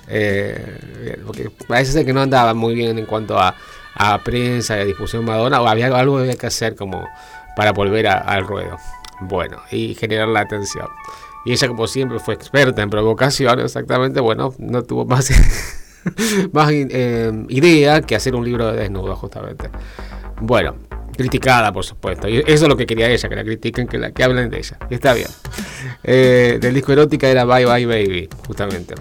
Eh, 0.06 1.18
parece 1.66 1.92
ser 1.92 2.06
que 2.06 2.12
no 2.12 2.20
andaba 2.20 2.54
muy 2.54 2.74
bien 2.74 2.98
en 2.98 3.06
cuanto 3.06 3.38
a, 3.38 3.56
a 3.94 4.22
prensa 4.22 4.76
y 4.76 4.80
a 4.82 4.84
difusión 4.84 5.24
Madonna, 5.24 5.60
o 5.60 5.66
había 5.66 5.86
algo 5.86 6.16
que 6.16 6.22
había 6.22 6.36
que 6.36 6.46
hacer 6.46 6.76
como 6.76 7.04
para 7.56 7.72
volver 7.72 8.06
al 8.06 8.46
ruedo. 8.46 8.76
Bueno, 9.20 9.60
y 9.72 9.94
generar 9.94 10.28
la 10.28 10.40
atención. 10.40 10.86
Y 11.48 11.52
ella, 11.52 11.66
como 11.66 11.86
siempre, 11.86 12.18
fue 12.18 12.34
experta 12.34 12.82
en 12.82 12.90
provocación, 12.90 13.60
exactamente. 13.60 14.20
Bueno, 14.20 14.52
no 14.58 14.82
tuvo 14.82 15.06
más, 15.06 15.30
más 16.52 16.70
eh, 16.70 17.32
idea 17.48 18.02
que 18.02 18.14
hacer 18.14 18.34
un 18.34 18.44
libro 18.44 18.70
de 18.70 18.80
desnudo, 18.80 19.16
justamente. 19.16 19.70
Bueno, 20.42 20.76
criticada, 21.16 21.72
por 21.72 21.86
supuesto. 21.86 22.28
Y 22.28 22.40
eso 22.40 22.50
es 22.50 22.68
lo 22.68 22.76
que 22.76 22.84
quería 22.84 23.08
ella, 23.08 23.30
que 23.30 23.34
la 23.34 23.44
critiquen, 23.44 23.88
que, 23.88 23.96
la, 23.96 24.10
que 24.10 24.22
hablen 24.24 24.50
de 24.50 24.58
ella. 24.58 24.76
Está 24.90 25.14
bien. 25.14 25.28
Eh, 26.04 26.58
del 26.60 26.74
disco 26.74 26.92
erótica 26.92 27.26
era 27.28 27.46
Bye 27.46 27.64
Bye 27.64 27.86
Baby, 27.86 28.28
justamente. 28.46 28.94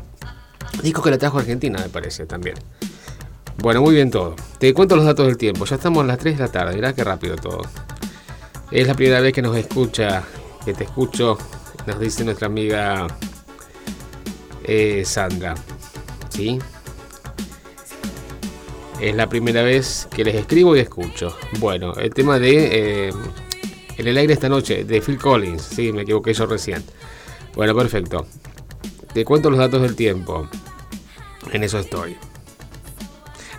Disco 0.82 1.02
que 1.02 1.12
la 1.12 1.18
trajo 1.18 1.40
Argentina, 1.40 1.80
me 1.80 1.90
parece, 1.90 2.28
también. 2.28 2.56
Bueno, 3.58 3.82
muy 3.82 3.94
bien 3.94 4.10
todo. 4.10 4.38
Te 4.58 4.74
cuento 4.74 4.96
los 4.96 5.04
datos 5.04 5.28
del 5.28 5.36
tiempo. 5.36 5.66
Ya 5.66 5.76
estamos 5.76 6.02
a 6.02 6.08
las 6.08 6.18
3 6.18 6.38
de 6.38 6.44
la 6.46 6.50
tarde. 6.50 6.76
Mirá 6.76 6.94
qué 6.94 7.04
rápido 7.04 7.36
todo. 7.36 7.64
Es 8.72 8.88
la 8.88 8.94
primera 8.94 9.20
vez 9.20 9.34
que 9.34 9.42
nos 9.42 9.58
escucha, 9.58 10.24
que 10.64 10.74
te 10.74 10.86
escucho, 10.86 11.38
nos 11.88 12.00
dice 12.02 12.26
nuestra 12.26 12.47
amiga 12.47 13.08
eh, 14.65 15.04
Sandra. 15.06 15.56
¿Sí? 16.30 16.60
Es 19.02 19.15
la 19.15 19.30
primera 19.30 19.63
vez 19.63 20.08
que 20.13 20.26
les 20.26 20.36
escribo 20.36 20.76
y 20.76 20.82
escucho. 20.82 21.36
Bueno, 21.60 21.93
el 21.93 22.13
tema 22.13 22.39
de 22.39 23.08
eh, 23.08 23.13
En 23.97 24.08
el 24.08 24.17
aire 24.17 24.34
esta 24.34 24.50
noche, 24.50 24.84
de 24.84 25.02
Phil 25.02 25.17
Collins. 25.17 25.62
Sí, 25.62 25.93
me 25.93 26.02
equivoqué 26.02 26.34
yo 26.34 26.45
recién. 26.45 26.84
Bueno, 27.56 27.73
perfecto. 27.73 28.28
Te 29.13 29.23
cuento 29.23 29.50
los 29.50 29.60
datos 29.60 29.82
del 29.82 29.95
tiempo. 29.95 30.47
En 31.52 31.63
eso 31.63 31.80
estoy. 31.80 32.17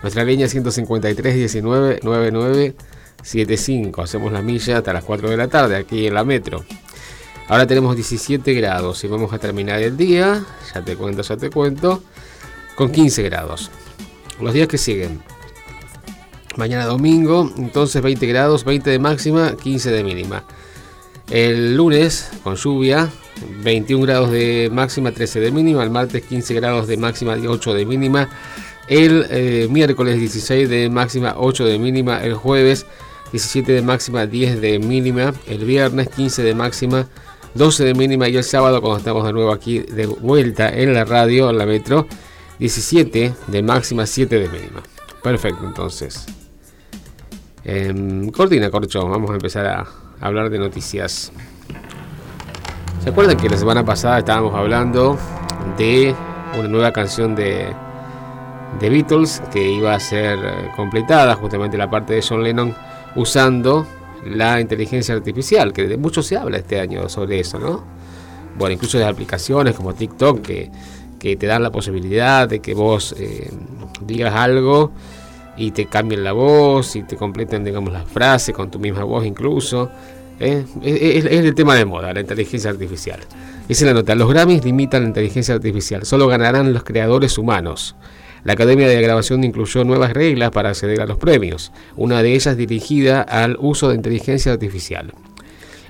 Nuestra 0.02 0.22
línea 0.22 0.48
153 0.48 1.34
19 1.34 2.00
99 2.02 2.76
75. 3.22 4.02
Hacemos 4.02 4.32
la 4.32 4.42
milla 4.42 4.78
hasta 4.78 4.92
las 4.92 5.04
4 5.04 5.30
de 5.30 5.36
la 5.36 5.48
tarde 5.48 5.76
aquí 5.76 6.06
en 6.06 6.14
la 6.14 6.24
metro. 6.24 6.64
Ahora 7.48 7.66
tenemos 7.66 7.96
17 7.96 8.52
grados 8.52 9.02
y 9.04 9.08
vamos 9.08 9.32
a 9.32 9.38
terminar 9.38 9.80
el 9.80 9.96
día, 9.96 10.44
ya 10.74 10.82
te 10.82 10.96
cuento, 10.96 11.22
ya 11.22 11.36
te 11.38 11.48
cuento, 11.48 12.02
con 12.76 12.92
15 12.92 13.22
grados. 13.22 13.70
Los 14.38 14.52
días 14.52 14.68
que 14.68 14.76
siguen. 14.76 15.22
Mañana 16.56 16.84
domingo, 16.84 17.50
entonces 17.56 18.02
20 18.02 18.26
grados, 18.26 18.64
20 18.64 18.90
de 18.90 18.98
máxima, 18.98 19.56
15 19.56 19.90
de 19.90 20.04
mínima. 20.04 20.44
El 21.30 21.74
lunes, 21.74 22.30
con 22.42 22.56
lluvia, 22.56 23.08
21 23.62 24.04
grados 24.04 24.30
de 24.30 24.68
máxima, 24.70 25.12
13 25.12 25.40
de 25.40 25.50
mínima. 25.50 25.82
El 25.82 25.90
martes, 25.90 26.24
15 26.24 26.52
grados 26.54 26.86
de 26.86 26.98
máxima, 26.98 27.34
8 27.34 27.74
de 27.74 27.86
mínima. 27.86 28.28
El 28.88 29.26
eh, 29.30 29.68
miércoles, 29.70 30.18
16 30.18 30.68
de 30.68 30.90
máxima, 30.90 31.34
8 31.38 31.64
de 31.64 31.78
mínima. 31.78 32.22
El 32.22 32.34
jueves, 32.34 32.84
17 33.32 33.72
de 33.72 33.82
máxima, 33.82 34.26
10 34.26 34.60
de 34.60 34.78
mínima. 34.78 35.32
El 35.46 35.64
viernes, 35.64 36.08
15 36.08 36.42
de 36.42 36.54
máxima, 36.54 37.08
12 37.58 37.84
de 37.84 37.94
mínima. 37.94 38.28
Y 38.28 38.36
el 38.36 38.44
sábado, 38.44 38.80
cuando 38.80 38.98
estamos 38.98 39.24
de 39.26 39.32
nuevo 39.32 39.52
aquí 39.52 39.80
de 39.80 40.06
vuelta 40.06 40.70
en 40.70 40.94
la 40.94 41.04
radio, 41.04 41.50
en 41.50 41.58
la 41.58 41.66
metro, 41.66 42.06
17 42.58 43.34
de 43.46 43.62
máxima, 43.62 44.06
7 44.06 44.38
de 44.38 44.48
mínima. 44.48 44.82
Perfecto, 45.22 45.66
entonces. 45.66 46.26
Em, 47.64 48.30
cortina, 48.30 48.70
corcho, 48.70 49.06
vamos 49.06 49.30
a 49.30 49.34
empezar 49.34 49.66
a 49.66 49.86
hablar 50.20 50.48
de 50.48 50.58
noticias. 50.58 51.32
¿Se 53.02 53.10
acuerdan 53.10 53.36
que 53.36 53.48
la 53.48 53.56
semana 53.56 53.84
pasada 53.84 54.18
estábamos 54.18 54.54
hablando 54.54 55.18
de 55.76 56.14
una 56.58 56.68
nueva 56.68 56.92
canción 56.92 57.34
de, 57.34 57.72
de 58.80 58.90
Beatles 58.90 59.42
que 59.52 59.70
iba 59.70 59.94
a 59.94 60.00
ser 60.00 60.38
eh, 60.42 60.70
completada, 60.76 61.34
justamente 61.34 61.76
la 61.76 61.90
parte 61.90 62.14
de 62.14 62.22
John 62.26 62.42
Lennon, 62.42 62.74
usando 63.16 63.86
la 64.26 64.60
inteligencia 64.60 65.14
artificial, 65.14 65.72
que 65.72 65.86
de 65.86 65.96
mucho 65.96 66.22
se 66.22 66.36
habla 66.36 66.58
este 66.58 66.80
año 66.80 67.08
sobre 67.08 67.40
eso, 67.40 67.58
¿no? 67.58 67.84
Bueno, 68.56 68.74
incluso 68.74 68.98
de 68.98 69.04
aplicaciones 69.04 69.74
como 69.76 69.94
TikTok 69.94 70.42
que, 70.42 70.70
que 71.18 71.36
te 71.36 71.46
dan 71.46 71.62
la 71.62 71.70
posibilidad 71.70 72.48
de 72.48 72.60
que 72.60 72.74
vos 72.74 73.14
eh, 73.18 73.50
digas 74.04 74.34
algo 74.34 74.90
y 75.56 75.70
te 75.72 75.86
cambien 75.86 76.24
la 76.24 76.32
voz 76.32 76.96
y 76.96 77.02
te 77.02 77.16
completen, 77.16 77.64
digamos, 77.64 77.92
la 77.92 78.04
frase 78.04 78.52
con 78.52 78.70
tu 78.70 78.78
misma 78.78 79.04
voz 79.04 79.24
incluso. 79.26 79.90
¿eh? 80.40 80.64
Es, 80.82 80.94
es- 81.02 81.24
es 81.24 81.44
el 81.44 81.54
tema 81.54 81.74
de 81.74 81.84
moda, 81.84 82.12
la 82.12 82.20
inteligencia 82.20 82.70
artificial. 82.70 83.20
Dice 83.68 83.84
la 83.84 83.92
nota, 83.92 84.14
los 84.14 84.28
Grammys 84.28 84.64
limitan 84.64 85.02
la 85.02 85.08
inteligencia 85.08 85.54
artificial, 85.54 86.04
solo 86.04 86.26
ganarán 86.26 86.72
los 86.72 86.82
creadores 86.84 87.36
humanos. 87.38 87.94
La 88.44 88.52
Academia 88.52 88.88
de 88.88 89.00
Grabación 89.02 89.44
incluyó 89.44 89.84
nuevas 89.84 90.12
reglas 90.12 90.50
para 90.50 90.70
acceder 90.70 91.00
a 91.00 91.06
los 91.06 91.18
premios, 91.18 91.72
una 91.96 92.22
de 92.22 92.34
ellas 92.34 92.56
dirigida 92.56 93.22
al 93.22 93.56
uso 93.60 93.88
de 93.88 93.96
inteligencia 93.96 94.52
artificial. 94.52 95.12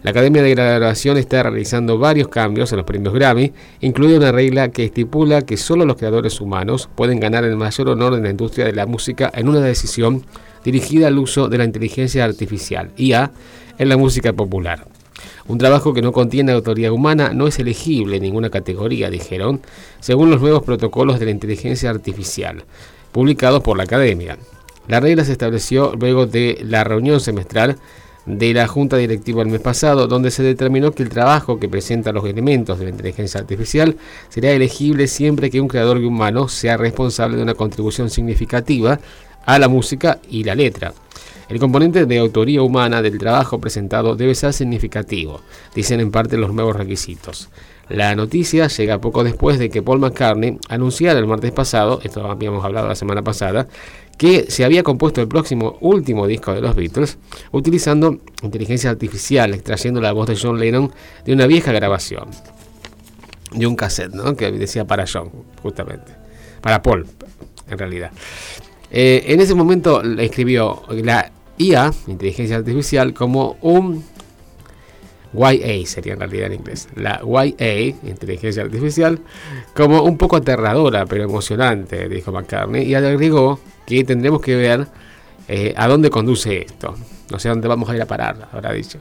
La 0.02 0.12
Academia 0.12 0.42
de 0.42 0.50
Grabación 0.50 1.18
está 1.18 1.42
realizando 1.42 1.98
varios 1.98 2.28
cambios 2.28 2.70
en 2.72 2.76
los 2.78 2.86
premios 2.86 3.12
Grammy, 3.12 3.52
incluida 3.80 4.18
una 4.18 4.32
regla 4.32 4.68
que 4.68 4.84
estipula 4.84 5.42
que 5.42 5.56
solo 5.56 5.84
los 5.84 5.96
creadores 5.96 6.40
humanos 6.40 6.88
pueden 6.94 7.18
ganar 7.18 7.44
el 7.44 7.56
mayor 7.56 7.88
honor 7.88 8.14
en 8.14 8.22
la 8.22 8.30
industria 8.30 8.64
de 8.64 8.72
la 8.72 8.86
música 8.86 9.30
en 9.34 9.48
una 9.48 9.60
decisión 9.60 10.24
dirigida 10.64 11.08
al 11.08 11.18
uso 11.18 11.48
de 11.48 11.58
la 11.58 11.64
inteligencia 11.64 12.24
artificial, 12.24 12.92
IA, 12.96 13.32
en 13.78 13.88
la 13.88 13.96
música 13.96 14.32
popular. 14.32 14.86
Un 15.48 15.56
trabajo 15.56 15.94
que 15.94 16.02
no 16.02 16.12
contiene 16.12 16.52
autoría 16.52 16.92
humana 16.92 17.32
no 17.32 17.46
es 17.46 17.58
elegible 17.58 18.16
en 18.16 18.22
ninguna 18.22 18.50
categoría, 18.50 19.08
dijeron, 19.08 19.62
según 19.98 20.30
los 20.30 20.42
nuevos 20.42 20.62
protocolos 20.62 21.18
de 21.18 21.24
la 21.24 21.30
inteligencia 21.30 21.88
artificial, 21.88 22.64
publicados 23.12 23.62
por 23.62 23.78
la 23.78 23.84
Academia. 23.84 24.36
La 24.88 25.00
regla 25.00 25.24
se 25.24 25.32
estableció 25.32 25.94
luego 25.98 26.26
de 26.26 26.58
la 26.62 26.84
reunión 26.84 27.20
semestral 27.20 27.78
de 28.26 28.52
la 28.52 28.66
Junta 28.66 28.98
Directiva 28.98 29.40
el 29.40 29.48
mes 29.48 29.62
pasado, 29.62 30.06
donde 30.06 30.30
se 30.30 30.42
determinó 30.42 30.92
que 30.92 31.02
el 31.02 31.08
trabajo 31.08 31.58
que 31.58 31.68
presenta 31.68 32.12
los 32.12 32.26
elementos 32.26 32.78
de 32.78 32.84
la 32.84 32.90
inteligencia 32.90 33.40
artificial 33.40 33.96
será 34.28 34.50
elegible 34.50 35.06
siempre 35.06 35.48
que 35.48 35.62
un 35.62 35.68
creador 35.68 35.96
humano 35.96 36.48
sea 36.48 36.76
responsable 36.76 37.38
de 37.38 37.42
una 37.42 37.54
contribución 37.54 38.10
significativa 38.10 39.00
a 39.46 39.58
la 39.58 39.68
música 39.68 40.18
y 40.28 40.44
la 40.44 40.54
letra. 40.54 40.92
El 41.48 41.58
componente 41.58 42.04
de 42.04 42.18
autoría 42.18 42.62
humana 42.62 43.00
del 43.00 43.16
trabajo 43.16 43.58
presentado 43.58 44.16
debe 44.16 44.34
ser 44.34 44.52
significativo, 44.52 45.40
dicen 45.74 46.00
en 46.00 46.10
parte 46.10 46.36
los 46.36 46.52
nuevos 46.52 46.76
requisitos. 46.76 47.48
La 47.88 48.14
noticia 48.14 48.66
llega 48.66 49.00
poco 49.00 49.24
después 49.24 49.58
de 49.58 49.70
que 49.70 49.82
Paul 49.82 49.98
McCartney 49.98 50.58
anunciara 50.68 51.18
el 51.18 51.26
martes 51.26 51.52
pasado, 51.52 52.00
esto 52.04 52.30
habíamos 52.30 52.62
hablado 52.62 52.86
la 52.86 52.94
semana 52.94 53.22
pasada, 53.22 53.66
que 54.18 54.50
se 54.50 54.64
había 54.64 54.82
compuesto 54.82 55.22
el 55.22 55.28
próximo 55.28 55.78
último 55.80 56.26
disco 56.26 56.52
de 56.52 56.60
los 56.60 56.74
Beatles 56.74 57.16
utilizando 57.50 58.18
inteligencia 58.42 58.90
artificial, 58.90 59.54
extrayendo 59.54 60.02
la 60.02 60.12
voz 60.12 60.26
de 60.26 60.36
John 60.36 60.58
Lennon 60.58 60.92
de 61.24 61.32
una 61.32 61.46
vieja 61.46 61.72
grabación, 61.72 62.28
de 63.52 63.66
un 63.66 63.74
cassette, 63.74 64.12
¿no? 64.12 64.36
que 64.36 64.52
decía 64.52 64.86
para 64.86 65.06
John, 65.10 65.30
justamente, 65.62 66.12
para 66.60 66.82
Paul, 66.82 67.06
en 67.70 67.78
realidad. 67.78 68.10
Eh, 68.90 69.24
en 69.28 69.40
ese 69.40 69.54
momento 69.54 70.02
escribió 70.02 70.82
la 70.90 71.30
IA, 71.58 71.92
inteligencia 72.06 72.56
artificial, 72.56 73.14
como 73.14 73.56
un 73.60 74.04
YA 75.32 75.86
sería 75.86 76.14
en 76.14 76.20
realidad 76.20 76.46
en 76.46 76.54
inglés. 76.54 76.88
La 76.94 77.20
YA, 77.22 77.78
inteligencia 78.02 78.62
artificial, 78.62 79.20
como 79.74 80.02
un 80.02 80.16
poco 80.16 80.36
aterradora 80.36 81.06
pero 81.06 81.24
emocionante, 81.24 82.08
dijo 82.08 82.32
McCartney, 82.32 82.84
y 82.84 82.94
agregó 82.94 83.60
que 83.86 84.04
tendremos 84.04 84.40
que 84.40 84.56
ver 84.56 84.86
eh, 85.48 85.74
a 85.76 85.88
dónde 85.88 86.10
conduce 86.10 86.62
esto. 86.62 86.94
No 87.30 87.38
sé 87.38 87.48
a 87.48 87.52
dónde 87.52 87.68
vamos 87.68 87.88
a 87.90 87.96
ir 87.96 88.02
a 88.02 88.06
parar, 88.06 88.48
habrá 88.52 88.72
dicho. 88.72 89.00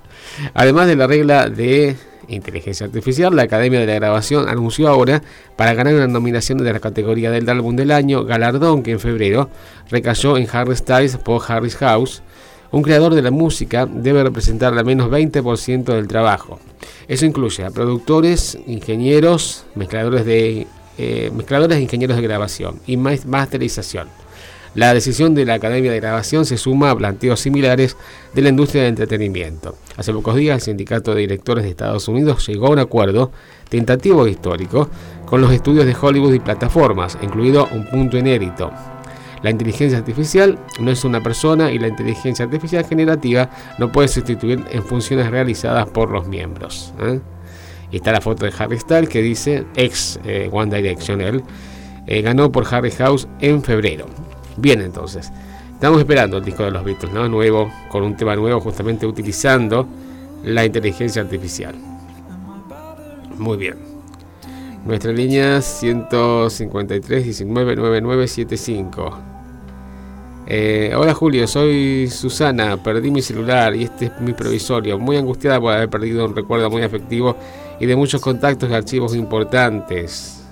Además 0.54 0.88
de 0.88 0.96
la 0.96 1.08
regla 1.08 1.50
de 1.50 1.96
inteligencia 2.28 2.86
artificial, 2.86 3.34
la 3.36 3.44
Academia 3.44 3.80
de 3.80 3.86
la 3.86 3.96
Grabación 3.96 4.50
anunció 4.50 4.90
ahora 4.90 5.22
para 5.56 5.74
ganar 5.74 5.94
una 5.94 6.08
nominación 6.08 6.58
de 6.58 6.74
la 6.74 6.80
categoría 6.80 7.32
del 7.32 7.50
álbum 7.50 7.76
del 7.76 7.92
año, 7.92 8.26
galardón 8.26 8.84
que 8.84 8.92
en 8.92 9.00
febrero 9.00 9.50
recayó 9.90 10.38
en 10.38 10.48
Harry 10.52 10.76
Styles 10.76 11.18
por 11.18 11.42
Harry's 11.48 11.78
House, 11.78 12.22
un 12.72 12.82
creador 12.82 13.14
de 13.16 13.22
la 13.22 13.32
música 13.32 13.86
debe 13.86 14.24
representar 14.24 14.78
al 14.78 14.86
menos 14.86 15.10
20% 15.10 15.86
del 15.86 16.08
trabajo. 16.08 16.60
Eso 17.08 17.26
incluye 17.26 17.64
a 17.64 17.72
productores, 17.72 18.58
ingenieros, 18.68 19.66
mezcladores 19.76 20.26
de 20.26 20.68
eh, 20.98 21.32
mezcladores 21.36 21.78
e 21.78 21.82
ingenieros 21.82 22.18
de 22.18 22.24
grabación 22.24 22.80
y 22.88 22.98
masterización. 22.98 24.08
La 24.74 24.94
decisión 24.94 25.34
de 25.34 25.46
la 25.46 25.56
Academia 25.56 25.92
de 25.92 26.00
Grabación 26.00 26.46
se 26.46 26.58
suma 26.58 26.92
a 26.92 26.96
planteos 26.96 27.40
similares 27.40 27.96
de 28.34 28.42
la 28.42 28.50
industria 28.50 28.84
del 28.84 28.90
entretenimiento. 28.90 29.76
Hace 29.96 30.14
pocos 30.14 30.36
días 30.36 30.56
el 30.56 30.62
Sindicato 30.62 31.16
de 31.16 31.22
Directores 31.22 31.64
de 31.64 31.72
Estados 31.72 32.08
Unidos 32.08 32.46
llegó 32.48 32.68
a 32.68 32.72
un 32.72 32.80
acuerdo 32.80 33.32
tentativo 33.70 34.28
histórico 34.28 34.90
con 35.26 35.42
los 35.42 35.52
estudios 35.52 35.86
de 35.86 35.96
Hollywood 36.00 36.34
y 36.34 36.40
plataformas, 36.40 37.18
incluido 37.22 37.68
un 37.72 37.90
punto 37.90 38.18
inédito. 38.18 38.72
La 39.44 39.52
inteligencia 39.52 39.98
artificial 39.98 40.58
no 40.80 40.92
es 40.92 41.04
una 41.04 41.22
persona 41.22 41.72
y 41.72 41.80
la 41.80 41.88
inteligencia 41.88 42.46
artificial 42.46 42.86
generativa 42.86 43.50
no 43.78 43.92
puede 43.92 44.08
sustituir 44.08 44.64
en 44.72 44.84
funciones 44.84 45.30
realizadas 45.30 45.88
por 45.90 46.10
los 46.10 46.28
miembros. 46.28 46.94
¿eh? 47.00 47.20
Y 47.92 47.98
está 47.98 48.12
la 48.12 48.22
foto 48.22 48.46
de 48.46 48.54
Harry 48.58 48.80
Styles 48.80 49.10
que 49.10 49.22
dice 49.22 49.66
ex 49.76 50.20
eh, 50.26 50.50
One 50.52 50.76
Direction 50.76 51.22
él 51.22 51.44
eh, 52.08 52.22
ganó 52.22 52.52
por 52.52 52.66
Harry 52.74 52.92
House 52.92 53.28
en 53.40 53.62
febrero. 53.62 54.06
Bien 54.56 54.82
entonces, 54.82 55.32
estamos 55.74 56.00
esperando 56.00 56.38
el 56.38 56.46
disco 56.46 56.64
de 56.64 56.72
los 56.72 56.84
Beatles. 56.84 57.12
Nuevo, 57.12 57.72
con 57.90 58.04
un 58.04 58.16
tema 58.16 58.36
nuevo 58.36 58.60
justamente 58.60 59.06
utilizando 59.06 59.88
la 60.44 60.66
inteligencia 60.66 61.22
artificial. 61.22 61.76
Muy 63.38 63.58
bien. 63.58 63.87
Nuestra 64.86 65.12
línea 65.12 65.62
153 65.62 67.24
19 67.24 67.76
9975. 67.76 69.18
Eh, 70.50 70.94
hola 70.96 71.14
Julio, 71.14 71.46
soy 71.46 72.08
Susana, 72.10 72.82
perdí 72.82 73.12
mi 73.12 73.22
celular 73.22 73.76
y 73.76 73.84
este 73.84 74.06
es 74.06 74.22
mi 74.22 74.32
provisorio. 74.32 74.98
Muy 74.98 75.18
angustiada 75.18 75.60
por 75.60 75.74
haber 75.74 75.90
perdido 75.90 76.26
un 76.26 76.36
recuerdo 76.36 76.70
muy 76.70 76.84
afectivo 76.84 77.36
y 77.80 77.86
de 77.86 77.96
muchos 77.98 78.22
contactos 78.22 78.70
y 78.70 78.74
archivos 78.74 79.14
importantes. 79.14 80.46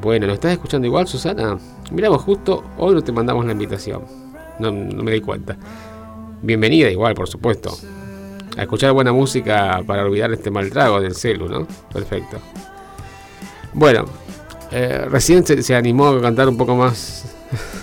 Bueno, 0.00 0.26
¿lo 0.26 0.32
estás 0.32 0.52
escuchando 0.52 0.86
igual, 0.86 1.06
Susana? 1.06 1.58
Miramos, 1.92 2.22
justo 2.22 2.64
hoy 2.78 2.94
no 2.94 3.02
te 3.02 3.12
mandamos 3.12 3.44
la 3.46 3.52
invitación. 3.52 4.02
No, 4.58 4.72
no 4.72 5.02
me 5.04 5.12
di 5.12 5.20
cuenta. 5.20 5.56
Bienvenida 6.42 6.90
igual, 6.90 7.14
por 7.14 7.28
supuesto. 7.28 7.70
A 8.56 8.62
escuchar 8.62 8.92
buena 8.92 9.12
música 9.12 9.80
para 9.86 10.04
olvidar 10.04 10.32
este 10.32 10.50
mal 10.50 10.68
trago 10.70 11.00
del 11.00 11.14
celu, 11.14 11.48
¿no? 11.48 11.68
Perfecto. 11.92 12.38
Bueno, 13.74 14.04
eh, 14.70 15.06
recién 15.08 15.44
se, 15.46 15.74
animó 15.74 16.08
a 16.08 16.20
cantar 16.20 16.48
un 16.48 16.56
poco 16.56 16.76
más 16.76 17.34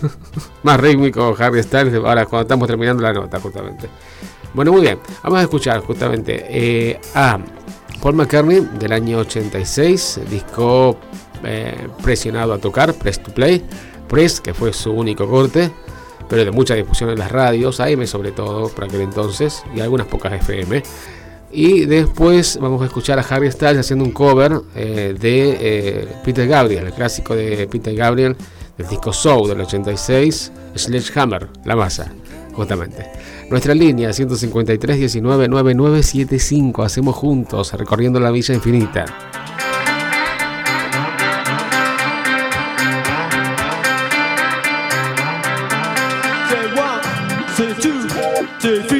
más 0.63 0.79
rítmico 0.79 1.35
Harry 1.37 1.61
Styles 1.61 1.93
ahora 1.93 2.25
cuando 2.25 2.41
estamos 2.41 2.67
terminando 2.67 3.03
la 3.03 3.13
nota 3.13 3.39
justamente. 3.39 3.89
Bueno, 4.53 4.71
muy 4.71 4.81
bien, 4.81 4.99
vamos 5.23 5.39
a 5.39 5.43
escuchar 5.43 5.79
justamente 5.81 6.45
eh, 6.49 6.99
a 7.13 7.37
Paul 8.01 8.15
McCartney 8.15 8.67
del 8.79 8.91
año 8.93 9.19
86, 9.19 10.21
disco 10.29 10.97
eh, 11.43 11.87
presionado 12.01 12.53
a 12.53 12.57
tocar, 12.57 12.93
Press 12.93 13.21
to 13.21 13.31
Play, 13.31 13.63
Press, 14.07 14.41
que 14.41 14.53
fue 14.53 14.73
su 14.73 14.91
único 14.91 15.29
corte, 15.29 15.71
pero 16.27 16.45
de 16.45 16.51
mucha 16.51 16.73
difusión 16.73 17.11
en 17.11 17.19
las 17.19 17.31
radios, 17.31 17.79
AM 17.79 18.07
sobre 18.07 18.31
todo 18.31 18.69
por 18.69 18.85
aquel 18.85 19.01
entonces, 19.01 19.63
y 19.75 19.81
algunas 19.81 20.07
pocas 20.07 20.33
FM. 20.33 20.81
Y 21.51 21.85
después 21.85 22.59
vamos 22.61 22.81
a 22.81 22.85
escuchar 22.85 23.17
a 23.17 23.23
Harry 23.23 23.51
Styles 23.51 23.79
haciendo 23.79 24.05
un 24.05 24.11
cover 24.11 24.61
eh, 24.75 25.15
de 25.19 25.57
eh, 25.59 26.07
Peter 26.23 26.47
Gabriel, 26.47 26.85
el 26.87 26.93
clásico 26.93 27.35
de 27.35 27.67
Peter 27.67 27.95
Gabriel, 27.95 28.35
del 28.77 28.87
disco 28.87 29.11
Soul 29.11 29.49
del 29.49 29.61
86, 29.61 30.51
Sledgehammer, 30.75 31.47
la 31.65 31.75
masa, 31.75 32.11
justamente. 32.53 33.07
Nuestra 33.49 33.73
línea 33.73 34.13
153 34.13 34.99
19 34.99 35.47
9975, 35.47 36.83
hacemos 36.83 37.15
juntos, 37.15 37.73
recorriendo 37.73 38.19
la 38.19 38.29
Villa 38.29 38.53
Infinita. 38.53 39.05
Say 46.47 46.65
one, 46.77 47.01
say 47.55 47.73
two, 47.81 48.07
say 48.59 48.87
three. 48.87 48.98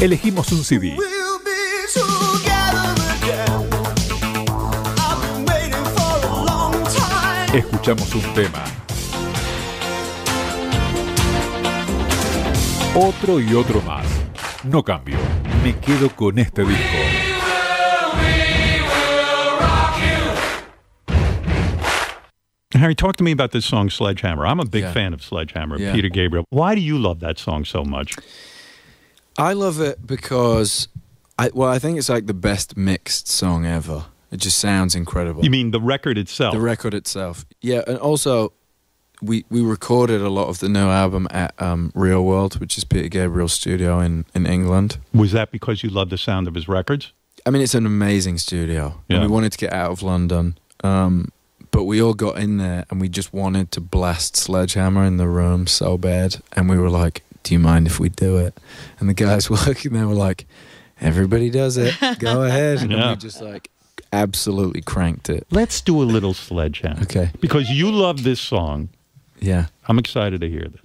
Elegimos 0.00 0.50
un 0.52 0.64
CD. 0.64 0.96
Escuchamos 7.52 8.14
un 8.14 8.22
tema. 8.34 8.62
Otro 12.94 13.40
y 13.40 13.54
otro 13.54 13.80
más. 13.82 14.06
No 14.64 14.82
cambio. 14.84 15.16
Me 15.64 15.74
quedo 15.76 16.08
con 16.10 16.38
este 16.38 16.64
disco. 16.64 16.96
Harry, 22.74 22.94
talk 22.94 23.16
to 23.16 23.24
me 23.24 23.32
about 23.32 23.50
this 23.50 23.66
song, 23.66 23.90
Sledgehammer. 23.90 24.46
I'm 24.46 24.60
a 24.60 24.64
big 24.64 24.84
Yeah. 24.84 24.92
fan 24.92 25.12
of 25.12 25.22
Sledgehammer, 25.22 25.76
Yeah. 25.78 25.92
Peter 25.92 26.08
Gabriel. 26.08 26.44
Why 26.50 26.74
do 26.74 26.80
you 26.80 26.98
love 26.98 27.20
that 27.20 27.38
song 27.38 27.64
so 27.64 27.84
much? 27.84 28.14
I 29.38 29.52
love 29.54 29.80
it 29.80 30.06
because 30.06 30.88
I 31.38 31.50
well, 31.54 31.68
I 31.68 31.78
think 31.78 31.98
it's 31.98 32.08
like 32.08 32.26
the 32.26 32.34
best 32.34 32.76
mixed 32.76 33.28
song 33.28 33.64
ever. 33.66 34.06
It 34.30 34.38
just 34.38 34.58
sounds 34.58 34.94
incredible. 34.94 35.42
You 35.44 35.50
mean 35.50 35.70
the 35.72 35.80
record 35.80 36.16
itself? 36.18 36.54
the 36.54 36.60
record 36.60 36.94
itself? 36.94 37.44
Yeah, 37.60 37.82
and 37.86 37.98
also 37.98 38.52
we 39.22 39.44
we 39.50 39.60
recorded 39.60 40.20
a 40.20 40.28
lot 40.30 40.48
of 40.48 40.58
the 40.58 40.68
new 40.68 40.88
album 40.88 41.26
at 41.30 41.54
um, 41.60 41.90
Real 41.94 42.24
World, 42.24 42.60
which 42.60 42.78
is 42.78 42.84
Peter 42.84 43.08
Gabriel's 43.08 43.52
studio 43.52 44.00
in 44.00 44.24
in 44.34 44.46
England. 44.46 44.98
Was 45.12 45.32
that 45.32 45.50
because 45.50 45.82
you 45.82 45.90
love 45.90 46.10
the 46.10 46.18
sound 46.18 46.48
of 46.48 46.54
his 46.54 46.68
records? 46.68 47.12
I 47.46 47.50
mean, 47.50 47.62
it's 47.62 47.74
an 47.74 47.86
amazing 47.86 48.38
studio. 48.38 48.84
And 49.08 49.18
Yeah. 49.18 49.20
we 49.22 49.28
wanted 49.28 49.52
to 49.52 49.58
get 49.58 49.72
out 49.72 49.90
of 49.90 50.02
London. 50.02 50.58
Um, 50.84 51.30
but 51.70 51.84
we 51.84 52.02
all 52.02 52.12
got 52.14 52.38
in 52.38 52.58
there 52.58 52.84
and 52.90 53.00
we 53.00 53.08
just 53.08 53.32
wanted 53.32 53.70
to 53.72 53.80
blast 53.80 54.36
Sledgehammer 54.36 55.04
in 55.04 55.16
the 55.16 55.26
room 55.28 55.66
so 55.66 55.96
bad. 55.96 56.36
And 56.52 56.68
we 56.68 56.76
were 56.76 56.90
like, 56.90 57.22
Do 57.42 57.54
you 57.54 57.58
mind 57.58 57.86
if 57.86 57.98
we 57.98 58.08
do 58.08 58.36
it? 58.38 58.54
And 58.98 59.08
the 59.08 59.14
guys 59.14 59.48
working 59.66 59.92
there 59.92 60.06
were 60.08 60.14
like, 60.14 60.46
Everybody 61.00 61.48
does 61.48 61.78
it. 61.78 61.94
Go 62.18 62.42
ahead. 62.44 62.82
And 62.82 62.92
Yeah. 62.92 63.10
we 63.10 63.16
just 63.16 63.40
like 63.40 63.70
absolutely 64.12 64.82
cranked 64.82 65.30
it. 65.30 65.46
Let's 65.50 65.80
do 65.80 66.02
a 66.02 66.04
little 66.04 66.34
Sledgehammer. 66.34 67.02
Okay. 67.02 67.30
Because 67.40 67.70
you 67.70 67.90
love 67.90 68.22
this 68.22 68.38
song. 68.40 68.90
Yeah. 69.40 69.66
I'm 69.88 69.98
excited 69.98 70.42
to 70.42 70.48
hear 70.50 70.66
this. 70.68 70.80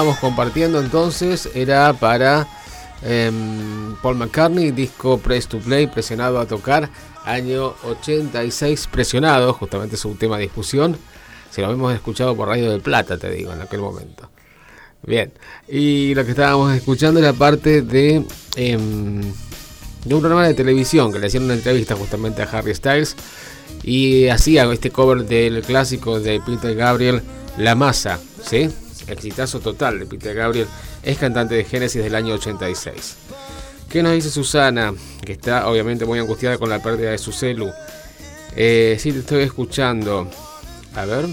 Estábamos 0.00 0.18
compartiendo 0.18 0.80
entonces 0.80 1.50
era 1.54 1.92
para 1.92 2.48
em, 3.02 3.94
Paul 4.00 4.16
McCartney, 4.16 4.70
disco 4.70 5.18
Press 5.18 5.46
to 5.46 5.58
Play, 5.58 5.88
presionado 5.88 6.40
a 6.40 6.46
tocar, 6.46 6.88
año 7.26 7.74
86, 7.84 8.88
presionado, 8.90 9.52
justamente 9.52 9.96
es 9.96 10.04
un 10.06 10.16
tema 10.16 10.38
de 10.38 10.44
discusión. 10.44 10.96
Si 11.50 11.60
lo 11.60 11.66
habíamos 11.66 11.92
escuchado 11.92 12.34
por 12.34 12.48
Radio 12.48 12.70
del 12.70 12.80
Plata, 12.80 13.18
te 13.18 13.30
digo, 13.30 13.52
en 13.52 13.60
aquel 13.60 13.80
momento. 13.80 14.30
Bien, 15.02 15.34
y 15.68 16.14
lo 16.14 16.24
que 16.24 16.30
estábamos 16.30 16.74
escuchando 16.74 17.20
era 17.20 17.34
parte 17.34 17.82
de, 17.82 18.24
em, 18.56 19.20
de 20.06 20.14
un 20.14 20.20
programa 20.20 20.46
de 20.46 20.54
televisión 20.54 21.12
que 21.12 21.18
le 21.18 21.26
hicieron 21.26 21.44
una 21.44 21.56
entrevista 21.56 21.94
justamente 21.94 22.40
a 22.40 22.46
Harry 22.46 22.74
Styles 22.74 23.16
y 23.82 24.28
hacía 24.28 24.64
este 24.72 24.90
cover 24.90 25.26
del 25.26 25.60
clásico 25.60 26.20
de 26.20 26.40
Peter 26.40 26.74
Gabriel, 26.74 27.20
La 27.58 27.74
Masa, 27.74 28.18
¿sí? 28.42 28.70
Exitazo 29.10 29.60
total 29.60 29.98
de 29.98 30.06
Peter 30.06 30.34
Gabriel, 30.34 30.68
es 31.02 31.18
cantante 31.18 31.54
de 31.54 31.64
Génesis 31.64 32.02
del 32.02 32.14
año 32.14 32.34
86. 32.34 33.16
¿Qué 33.88 34.02
nos 34.02 34.12
dice 34.12 34.30
Susana? 34.30 34.94
Que 35.24 35.32
está 35.32 35.66
obviamente 35.68 36.06
muy 36.06 36.18
angustiada 36.18 36.58
con 36.58 36.70
la 36.70 36.80
pérdida 36.80 37.10
de 37.10 37.18
su 37.18 37.32
celu. 37.32 37.70
Eh, 38.54 38.96
sí, 39.00 39.12
te 39.12 39.18
estoy 39.18 39.42
escuchando. 39.42 40.30
A 40.94 41.04
ver. 41.04 41.26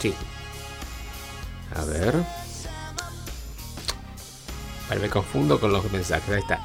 Sí. 0.00 0.12
A 1.74 1.84
ver. 1.84 2.14
Vale, 4.88 5.00
me 5.00 5.08
confundo 5.08 5.60
con 5.60 5.72
los 5.72 5.90
mensajes. 5.92 6.28
Ahí 6.28 6.40
está. 6.40 6.60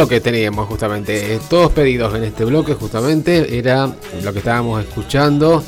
Bloque 0.00 0.20
teníamos 0.22 0.66
justamente. 0.66 1.34
eh, 1.34 1.40
Todos 1.50 1.72
pedidos 1.72 2.14
en 2.14 2.24
este 2.24 2.46
bloque 2.46 2.72
justamente 2.72 3.58
era 3.58 3.86
lo 4.22 4.32
que 4.32 4.38
estábamos 4.38 4.82
escuchando. 4.82 5.62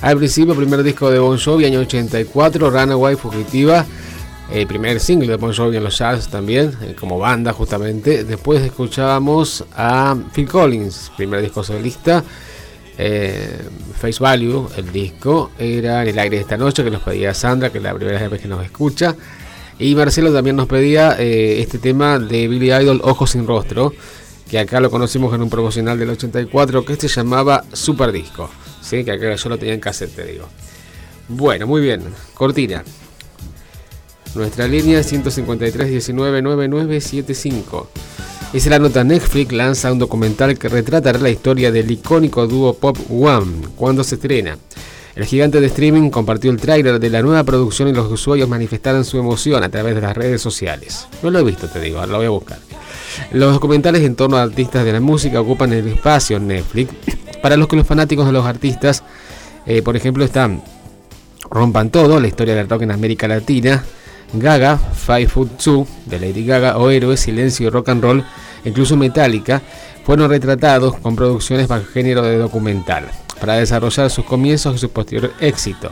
Al 0.00 0.16
principio, 0.16 0.54
primer 0.54 0.82
disco 0.82 1.10
de 1.10 1.18
Bon 1.18 1.38
Jovi, 1.38 1.66
año 1.66 1.80
84, 1.80 2.70
Runaway 2.70 3.16
Fugitiva. 3.16 3.84
El 4.50 4.66
primer 4.66 5.00
single 5.00 5.28
de 5.28 5.36
Bon 5.36 5.52
Jovi 5.52 5.76
en 5.76 5.84
los 5.84 5.98
jazz 5.98 6.28
también, 6.28 6.72
eh, 6.80 6.96
como 6.98 7.18
banda 7.18 7.52
justamente. 7.52 8.24
Después 8.24 8.62
escuchábamos 8.64 9.62
a 9.76 10.16
Phil 10.32 10.48
Collins, 10.48 11.12
primer 11.14 11.42
disco 11.42 11.62
solista. 11.62 12.24
eh, 12.96 13.64
Face 14.00 14.18
Value, 14.18 14.66
el 14.78 14.90
disco, 14.90 15.50
era 15.58 16.02
en 16.02 16.08
el 16.08 16.18
aire 16.18 16.36
de 16.36 16.42
esta 16.42 16.56
noche 16.56 16.82
que 16.82 16.90
nos 16.90 17.02
pedía 17.02 17.34
Sandra, 17.34 17.70
que 17.70 17.78
es 17.78 17.84
la 17.84 17.92
primera 17.94 18.26
vez 18.28 18.40
que 18.40 18.48
nos 18.48 18.64
escucha. 18.64 19.14
Y 19.78 19.94
Marcelo 19.94 20.32
también 20.32 20.56
nos 20.56 20.66
pedía 20.66 21.16
eh, 21.18 21.60
este 21.60 21.78
tema 21.78 22.18
de 22.18 22.48
Billy 22.48 22.72
Idol, 22.72 23.00
Ojos 23.04 23.30
sin 23.30 23.46
Rostro, 23.46 23.92
que 24.50 24.58
acá 24.58 24.80
lo 24.80 24.90
conocimos 24.90 25.34
en 25.34 25.42
un 25.42 25.50
promocional 25.50 25.98
del 25.98 26.10
84 26.10 26.84
que 26.84 26.96
se 26.96 27.08
llamaba 27.08 27.64
Super 27.72 28.10
Disco. 28.10 28.50
¿sí? 28.88 29.04
Que 29.04 29.12
acá 29.12 29.34
yo 29.34 29.48
lo 29.48 29.58
tenía 29.58 29.74
en 29.74 29.80
cassette, 29.80 30.14
te 30.14 30.24
digo. 30.24 30.48
Bueno, 31.28 31.66
muy 31.66 31.82
bien. 31.82 32.02
Cortina. 32.34 32.82
Nuestra 34.34 34.66
línea 34.66 35.00
es 35.00 35.06
153 35.06 35.88
19 35.88 36.42
9975. 36.42 37.90
Dice 38.52 38.70
la 38.70 38.78
nota 38.78 39.04
Netflix 39.04 39.52
lanza 39.52 39.92
un 39.92 39.98
documental 39.98 40.58
que 40.58 40.68
retratará 40.68 41.18
la 41.18 41.28
historia 41.28 41.70
del 41.70 41.90
icónico 41.90 42.46
dúo 42.46 42.74
Pop 42.74 42.96
One 43.10 43.68
cuando 43.76 44.02
se 44.02 44.14
estrena. 44.14 44.56
El 45.18 45.26
gigante 45.26 45.60
de 45.60 45.66
streaming 45.66 46.10
compartió 46.10 46.48
el 46.48 46.60
tráiler 46.60 47.00
de 47.00 47.10
la 47.10 47.22
nueva 47.22 47.42
producción 47.42 47.88
y 47.88 47.92
los 47.92 48.08
usuarios 48.08 48.48
manifestaron 48.48 49.04
su 49.04 49.18
emoción 49.18 49.64
a 49.64 49.68
través 49.68 49.96
de 49.96 50.00
las 50.00 50.16
redes 50.16 50.40
sociales. 50.40 51.08
No 51.24 51.30
lo 51.32 51.40
he 51.40 51.42
visto, 51.42 51.66
te 51.66 51.80
digo, 51.80 51.98
ahora 51.98 52.12
lo 52.12 52.18
voy 52.18 52.26
a 52.26 52.30
buscar. 52.30 52.58
Los 53.32 53.52
documentales 53.52 54.02
en 54.02 54.14
torno 54.14 54.36
a 54.36 54.42
artistas 54.42 54.84
de 54.84 54.92
la 54.92 55.00
música 55.00 55.40
ocupan 55.40 55.72
el 55.72 55.88
espacio 55.88 56.36
en 56.36 56.46
Netflix. 56.46 56.94
Para 57.42 57.56
los 57.56 57.66
que 57.66 57.74
los 57.74 57.84
fanáticos 57.84 58.26
de 58.26 58.32
los 58.32 58.46
artistas, 58.46 59.02
eh, 59.66 59.82
por 59.82 59.96
ejemplo, 59.96 60.24
están 60.24 60.62
Rompan 61.50 61.90
Todo, 61.90 62.20
la 62.20 62.28
historia 62.28 62.54
del 62.54 62.68
rock 62.68 62.82
en 62.82 62.92
América 62.92 63.26
Latina, 63.26 63.84
Gaga, 64.34 64.78
Five 64.78 65.26
Foot 65.26 65.56
Two, 65.56 65.88
de 66.06 66.20
Lady 66.20 66.46
Gaga, 66.46 66.78
o 66.78 66.90
Héroes, 66.90 67.18
Silencio 67.18 67.66
y 67.66 67.70
Rock 67.70 67.88
and 67.88 68.04
Roll, 68.04 68.24
incluso 68.64 68.96
Metallica, 68.96 69.62
fueron 70.04 70.30
retratados 70.30 70.96
con 70.98 71.16
producciones 71.16 71.66
bajo 71.66 71.86
género 71.86 72.22
de 72.22 72.38
documental, 72.38 73.10
para 73.40 73.54
desarrollar 73.54 74.10
sus 74.10 74.24
comienzos 74.24 74.76
y 74.76 74.78
su 74.78 74.90
posterior 74.90 75.32
éxito. 75.40 75.90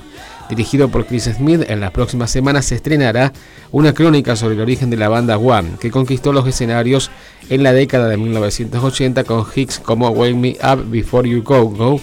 Dirigido 0.48 0.88
por 0.88 1.06
Chris 1.06 1.24
Smith, 1.24 1.62
en 1.68 1.80
las 1.80 1.90
próximas 1.90 2.30
semanas 2.30 2.66
se 2.66 2.76
estrenará 2.76 3.32
una 3.72 3.92
crónica 3.92 4.36
sobre 4.36 4.54
el 4.54 4.60
origen 4.60 4.90
de 4.90 4.96
la 4.96 5.08
banda 5.08 5.38
One, 5.38 5.70
que 5.80 5.90
conquistó 5.90 6.32
los 6.32 6.46
escenarios 6.46 7.10
en 7.48 7.62
la 7.62 7.72
década 7.72 8.08
de 8.08 8.16
1980 8.16 9.24
con 9.24 9.44
hits 9.54 9.80
como 9.80 10.08
Wake 10.10 10.34
Me 10.34 10.56
Up 10.62 10.88
Before 10.88 11.28
You 11.28 11.42
Go 11.42 11.68
Go, 11.68 12.00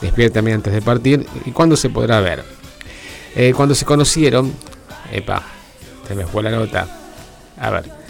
Despiértame 0.00 0.52
antes 0.52 0.72
de 0.72 0.82
partir, 0.82 1.24
y 1.44 1.52
cuándo 1.52 1.76
se 1.76 1.88
podrá 1.88 2.20
ver. 2.20 2.44
Eh, 3.36 3.52
cuando 3.56 3.74
se 3.74 3.84
conocieron, 3.84 4.52
epa, 5.12 5.42
se 6.06 6.14
me 6.14 6.26
fue 6.26 6.42
la 6.42 6.50
nota. 6.50 6.86
A 7.58 7.70
ver. 7.70 8.03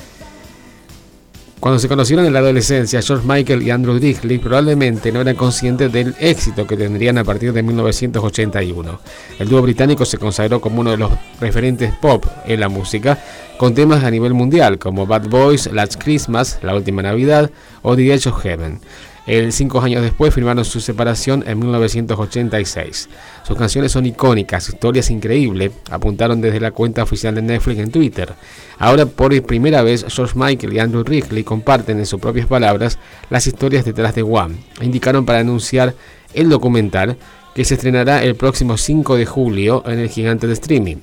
Cuando 1.64 1.78
se 1.78 1.88
conocieron 1.88 2.26
en 2.26 2.34
la 2.34 2.40
adolescencia, 2.40 3.00
George 3.00 3.26
Michael 3.26 3.62
y 3.62 3.70
Andrew 3.70 3.98
Digley 3.98 4.36
probablemente 4.36 5.10
no 5.10 5.22
eran 5.22 5.34
conscientes 5.34 5.90
del 5.90 6.14
éxito 6.20 6.66
que 6.66 6.76
tendrían 6.76 7.16
a 7.16 7.24
partir 7.24 7.54
de 7.54 7.62
1981. 7.62 9.00
El 9.38 9.48
dúo 9.48 9.62
británico 9.62 10.04
se 10.04 10.18
consagró 10.18 10.60
como 10.60 10.82
uno 10.82 10.90
de 10.90 10.98
los 10.98 11.12
referentes 11.40 11.94
pop 11.94 12.26
en 12.44 12.60
la 12.60 12.68
música, 12.68 13.18
con 13.56 13.72
temas 13.72 14.04
a 14.04 14.10
nivel 14.10 14.34
mundial 14.34 14.78
como 14.78 15.06
Bad 15.06 15.30
Boys, 15.30 15.72
Last 15.72 15.94
Christmas, 16.04 16.58
La 16.60 16.74
Última 16.74 17.00
Navidad 17.00 17.50
o 17.80 17.96
The 17.96 18.12
Edge 18.12 18.28
of 18.28 18.42
Heaven. 18.42 18.80
El 19.26 19.52
cinco 19.54 19.80
años 19.80 20.02
después 20.02 20.34
firmaron 20.34 20.64
su 20.66 20.80
separación 20.80 21.44
en 21.46 21.58
1986. 21.58 23.08
Sus 23.42 23.56
canciones 23.56 23.92
son 23.92 24.04
icónicas, 24.04 24.68
historias 24.68 25.10
increíbles, 25.10 25.72
apuntaron 25.90 26.42
desde 26.42 26.60
la 26.60 26.72
cuenta 26.72 27.02
oficial 27.02 27.34
de 27.34 27.40
Netflix 27.40 27.78
en 27.80 27.90
Twitter. 27.90 28.34
Ahora 28.78 29.06
por 29.06 29.40
primera 29.42 29.82
vez 29.82 30.04
George 30.08 30.34
Michael 30.36 30.74
y 30.74 30.78
Andrew 30.78 31.04
Wrigley 31.04 31.42
comparten 31.42 31.98
en 31.98 32.06
sus 32.06 32.20
propias 32.20 32.46
palabras 32.46 32.98
las 33.30 33.46
historias 33.46 33.86
detrás 33.86 34.14
de 34.14 34.22
One. 34.22 34.56
Indicaron 34.82 35.24
para 35.24 35.38
anunciar 35.38 35.94
el 36.34 36.50
documental 36.50 37.16
que 37.54 37.64
se 37.64 37.74
estrenará 37.74 38.22
el 38.22 38.34
próximo 38.34 38.76
5 38.76 39.16
de 39.16 39.24
julio 39.24 39.82
en 39.86 40.00
el 40.00 40.10
gigante 40.10 40.46
de 40.46 40.52
streaming. 40.52 40.96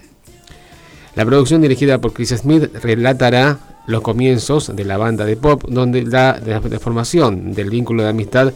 La 1.15 1.25
producción 1.25 1.61
dirigida 1.61 1.99
por 1.99 2.13
Chris 2.13 2.29
Smith 2.29 2.71
relatará 2.83 3.70
los 3.87 4.01
comienzos 4.01 4.75
de 4.75 4.85
la 4.85 4.97
banda 4.97 5.25
de 5.25 5.37
pop, 5.37 5.63
donde 5.67 6.03
la, 6.03 6.33
de 6.33 6.51
la 6.51 6.79
formación 6.79 7.53
del 7.53 7.69
vínculo 7.69 8.03
de 8.03 8.09
amistad 8.09 8.53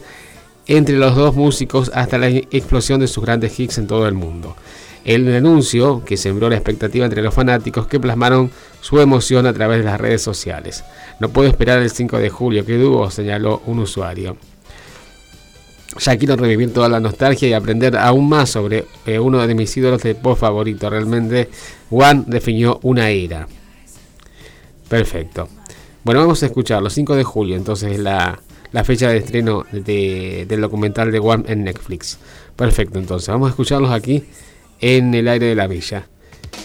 entre 0.66 0.96
los 0.96 1.14
dos 1.14 1.34
músicos 1.34 1.90
hasta 1.94 2.18
la 2.18 2.28
explosión 2.28 3.00
de 3.00 3.08
sus 3.08 3.24
grandes 3.24 3.58
hits 3.58 3.78
en 3.78 3.86
todo 3.86 4.06
el 4.08 4.14
mundo. 4.14 4.56
El 5.04 5.32
anuncio 5.32 6.02
que 6.04 6.16
sembró 6.16 6.50
la 6.50 6.56
expectativa 6.56 7.04
entre 7.04 7.22
los 7.22 7.32
fanáticos 7.32 7.86
que 7.86 8.00
plasmaron 8.00 8.50
su 8.80 9.00
emoción 9.00 9.46
a 9.46 9.52
través 9.52 9.78
de 9.78 9.84
las 9.84 10.00
redes 10.00 10.20
sociales. 10.20 10.84
No 11.20 11.28
puedo 11.28 11.48
esperar 11.48 11.80
el 11.80 11.90
5 11.90 12.18
de 12.18 12.28
julio, 12.28 12.66
que 12.66 12.76
dúo, 12.76 13.08
señaló 13.10 13.62
un 13.66 13.78
usuario. 13.78 14.36
Ya 16.00 16.16
quiero 16.18 16.34
revivir 16.34 16.72
toda 16.72 16.88
la 16.88 16.98
nostalgia 16.98 17.48
y 17.48 17.52
aprender 17.52 17.96
aún 17.96 18.28
más 18.28 18.50
sobre 18.50 18.84
eh, 19.06 19.18
uno 19.20 19.46
de 19.46 19.54
mis 19.54 19.74
ídolos 19.76 20.02
de 20.02 20.16
pop 20.16 20.36
favorito. 20.36 20.90
Realmente, 20.90 21.48
One 21.90 22.24
definió 22.26 22.80
una 22.82 23.08
era. 23.08 23.46
Perfecto. 24.88 25.48
Bueno, 26.04 26.20
vamos 26.20 26.42
a 26.42 26.46
escucharlo. 26.46 26.88
5 26.90 27.16
de 27.16 27.24
julio, 27.24 27.56
entonces 27.56 27.98
la, 27.98 28.38
la 28.72 28.84
fecha 28.84 29.08
de 29.08 29.18
estreno 29.18 29.64
de- 29.72 30.46
del 30.48 30.60
documental 30.60 31.10
de 31.10 31.18
One 31.18 31.44
en 31.48 31.64
Netflix. 31.64 32.18
Perfecto, 32.54 32.98
entonces 32.98 33.28
vamos 33.28 33.48
a 33.48 33.50
escucharlos 33.50 33.90
aquí 33.90 34.24
en 34.80 35.14
el 35.14 35.26
aire 35.28 35.46
de 35.46 35.54
la 35.54 35.66
villa. 35.66 36.06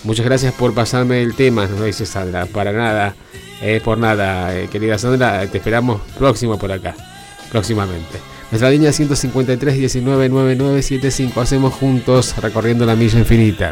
Muchas 0.04 0.26
gracias 0.26 0.54
por 0.54 0.74
pasarme 0.74 1.22
el 1.22 1.34
tema, 1.36 1.66
nos 1.66 1.84
dice 1.84 2.06
Sandra. 2.06 2.46
Para 2.46 2.72
nada, 2.72 3.16
eh, 3.62 3.82
por 3.84 3.98
nada, 3.98 4.56
eh, 4.58 4.68
querida 4.72 4.98
Sandra, 4.98 5.46
te 5.48 5.58
esperamos 5.58 6.02
próximo 6.18 6.58
por 6.60 6.72
acá, 6.72 6.96
próximamente. 7.52 8.20
Nuestra 8.52 8.70
línea 8.70 8.92
153 8.92 9.76
19 9.78 10.30
9975. 10.30 11.42
Hacemos 11.42 11.74
juntos 11.74 12.36
recorriendo 12.38 12.86
la 12.86 12.96
milla 12.96 13.18
infinita. 13.20 13.72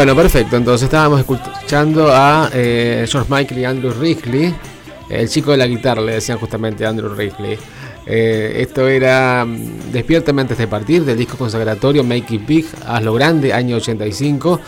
Bueno, 0.00 0.16
perfecto. 0.16 0.56
Entonces 0.56 0.84
estábamos 0.84 1.20
escuchando 1.20 2.08
a 2.10 2.48
eh, 2.54 3.04
George 3.06 3.30
Michael 3.30 3.60
y 3.60 3.64
Andrew 3.66 3.92
Wrigley. 3.92 4.54
El 5.10 5.28
chico 5.28 5.50
de 5.50 5.58
la 5.58 5.66
guitarra, 5.66 6.00
le 6.00 6.12
decían 6.12 6.38
justamente 6.38 6.86
Andrew 6.86 7.10
Wrigley. 7.10 7.58
Eh, 8.06 8.62
esto 8.62 8.88
era 8.88 9.44
mm, 9.44 9.92
Despiértame 9.92 10.40
antes 10.40 10.56
de 10.56 10.66
partir, 10.66 11.04
del 11.04 11.18
disco 11.18 11.36
consagratorio 11.36 12.02
Make 12.02 12.34
It 12.34 12.46
Big, 12.46 12.66
Hazlo 12.86 13.12
Grande, 13.12 13.52
año 13.52 13.76
85. 13.76 14.58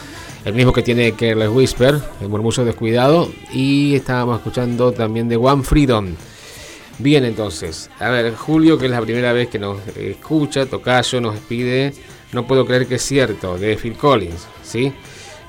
El 0.45 0.53
mismo 0.53 0.71
que 0.71 0.83
tiene 0.83 1.13
Careless 1.13 1.49
Whisper, 1.49 1.99
el 2.21 2.29
murmullo 2.29 2.67
descuidado. 2.67 3.33
Y 3.55 3.95
estábamos 3.95 4.37
escuchando 4.37 4.93
también 4.93 5.31
de 5.31 5.39
One 5.39 5.63
Freedom. 5.63 6.09
Bien, 6.99 7.25
entonces, 7.25 7.89
a 8.01 8.11
ver, 8.11 8.35
Julio, 8.35 8.77
que 8.77 8.85
es 8.85 8.91
la 8.93 9.01
primera 9.01 9.33
vez 9.33 9.49
que 9.49 9.59
nos 9.59 9.79
escucha, 9.97 10.67
Tocayo 10.67 11.23
nos 11.23 11.39
pide 11.39 11.95
No 12.33 12.47
puedo 12.47 12.65
creer 12.65 12.87
que 12.87 12.95
es 12.95 13.03
cierto, 13.03 13.59
de 13.59 13.77
Phil 13.77 13.93
Collins, 13.93 14.47
¿sí? 14.63 14.91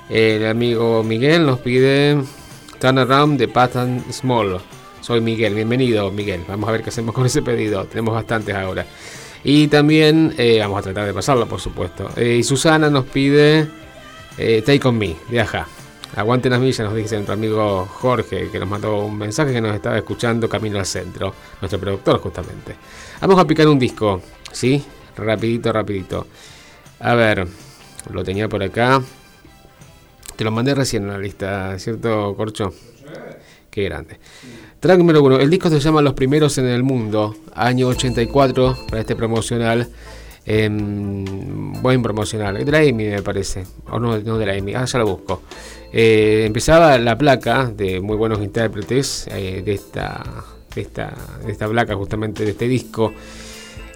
El 0.10 0.46
amigo 0.46 1.02
Miguel 1.02 1.46
nos 1.46 1.60
pide 1.60 2.22
Turn 2.78 2.98
Around 2.98 3.40
de 3.40 3.48
Patton 3.48 4.04
Small. 4.12 4.60
Soy 5.00 5.22
Miguel, 5.22 5.56
bienvenido 5.56 6.12
Miguel. 6.12 6.42
Vamos 6.46 6.68
a 6.68 6.74
ver 6.74 6.84
qué 6.84 6.90
hacemos 6.90 7.16
con 7.16 7.26
ese 7.26 7.42
pedido. 7.42 7.86
Tenemos 7.86 8.14
bastantes 8.14 8.54
ahora. 8.54 8.86
Y 9.46 9.70
también 9.70 10.36
eh, 10.38 10.60
vamos 10.60 10.80
a 10.80 10.82
tratar 10.82 11.06
de 11.06 11.14
pasarlo, 11.14 11.48
por 11.48 11.62
supuesto. 11.62 12.10
Eh, 12.18 12.36
y 12.40 12.44
Susana 12.44 12.90
nos 12.90 13.06
pide 13.06 13.66
eh, 14.38 14.62
Take 14.66 14.86
On 14.86 14.98
Me, 14.98 15.16
de 15.30 15.40
Aja. 15.40 15.66
Aguanten 16.18 16.52
las 16.52 16.60
millas, 16.60 16.80
nos 16.80 16.96
dice 16.96 17.16
nuestro 17.16 17.36
amigo 17.36 17.88
Jorge, 17.94 18.50
que 18.52 18.60
nos 18.60 18.68
mandó 18.68 19.06
un 19.06 19.18
mensaje 19.18 19.54
que 19.54 19.62
nos 19.62 19.74
estaba 19.74 19.98
escuchando 19.98 20.50
camino 20.50 20.80
al 20.80 20.86
centro. 20.86 21.34
Nuestro 21.62 21.80
productor, 21.80 22.20
justamente. 22.20 22.76
Vamos 23.22 23.40
a 23.40 23.48
picar 23.48 23.70
un 23.70 23.80
disco, 23.80 24.22
¿sí? 24.52 24.84
Rapidito, 25.16 25.72
rapidito. 25.72 26.28
A 27.04 27.16
ver, 27.16 27.46
lo 28.14 28.24
tenía 28.24 28.48
por 28.48 28.64
acá. 28.64 29.02
Te 30.38 30.46
lo 30.46 30.52
mandé 30.52 30.74
recién 30.74 31.04
en 31.04 31.10
la 31.10 31.18
lista, 31.18 31.78
¿cierto, 31.78 32.34
Corcho? 32.38 32.74
Qué 33.70 33.84
grande. 33.84 34.20
Track 34.80 35.00
número 35.00 35.22
uno. 35.22 35.38
El 35.38 35.50
disco 35.50 35.70
se 35.70 35.82
llama 35.82 36.02
Los 36.02 36.14
Primeros 36.14 36.58
en 36.60 36.66
el 36.66 36.82
Mundo, 36.82 37.36
año 37.56 37.88
84, 37.88 38.86
para 38.88 39.02
este 39.02 39.18
promocional. 39.18 39.90
em, 40.46 41.74
buen 41.82 42.02
promocional. 42.02 42.64
De 42.64 42.72
la 42.72 42.82
EMI, 42.82 43.06
me 43.06 43.22
parece. 43.22 43.66
O 43.90 44.00
no, 44.00 44.18
no 44.20 44.38
de 44.38 44.46
la 44.46 44.56
EMI. 44.56 44.74
Ah, 44.76 44.86
ya 44.86 45.00
lo 45.00 45.08
busco. 45.08 45.42
Eh, 45.92 46.44
empezaba 46.48 46.98
la 47.00 47.18
placa 47.18 47.66
de 47.66 48.00
muy 48.00 48.16
buenos 48.16 48.40
intérpretes 48.42 49.28
eh, 49.30 49.62
de, 49.64 49.74
esta, 49.74 50.24
de, 50.74 50.82
esta, 50.82 51.14
de 51.46 51.52
esta 51.52 51.68
placa, 51.68 51.96
justamente 51.96 52.46
de 52.46 52.52
este 52.52 52.68
disco. 52.70 53.14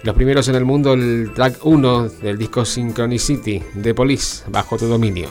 Los 0.04 0.14
primeros 0.14 0.46
en 0.48 0.54
el 0.54 0.64
mundo, 0.64 0.92
el 0.92 1.32
track 1.34 1.64
1 1.64 2.08
del 2.22 2.38
disco 2.38 2.64
Synchronicity 2.64 3.62
de 3.74 3.94
Police, 3.94 4.44
bajo 4.48 4.76
tu 4.76 4.86
dominio. 4.86 5.30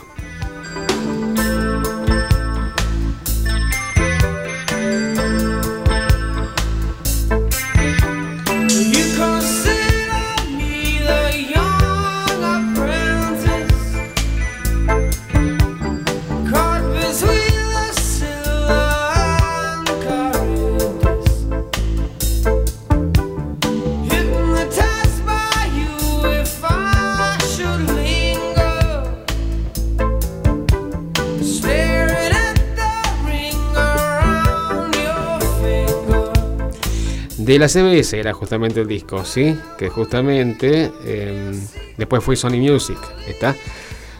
De 37.48 37.58
la 37.58 37.66
CBS 37.66 38.12
era 38.12 38.34
justamente 38.34 38.82
el 38.82 38.86
disco, 38.86 39.24
¿sí? 39.24 39.58
Que 39.78 39.88
justamente 39.88 40.92
eh, 41.02 41.58
después 41.96 42.22
fue 42.22 42.36
Sony 42.36 42.58
Music, 42.58 42.98
¿está? 43.26 43.56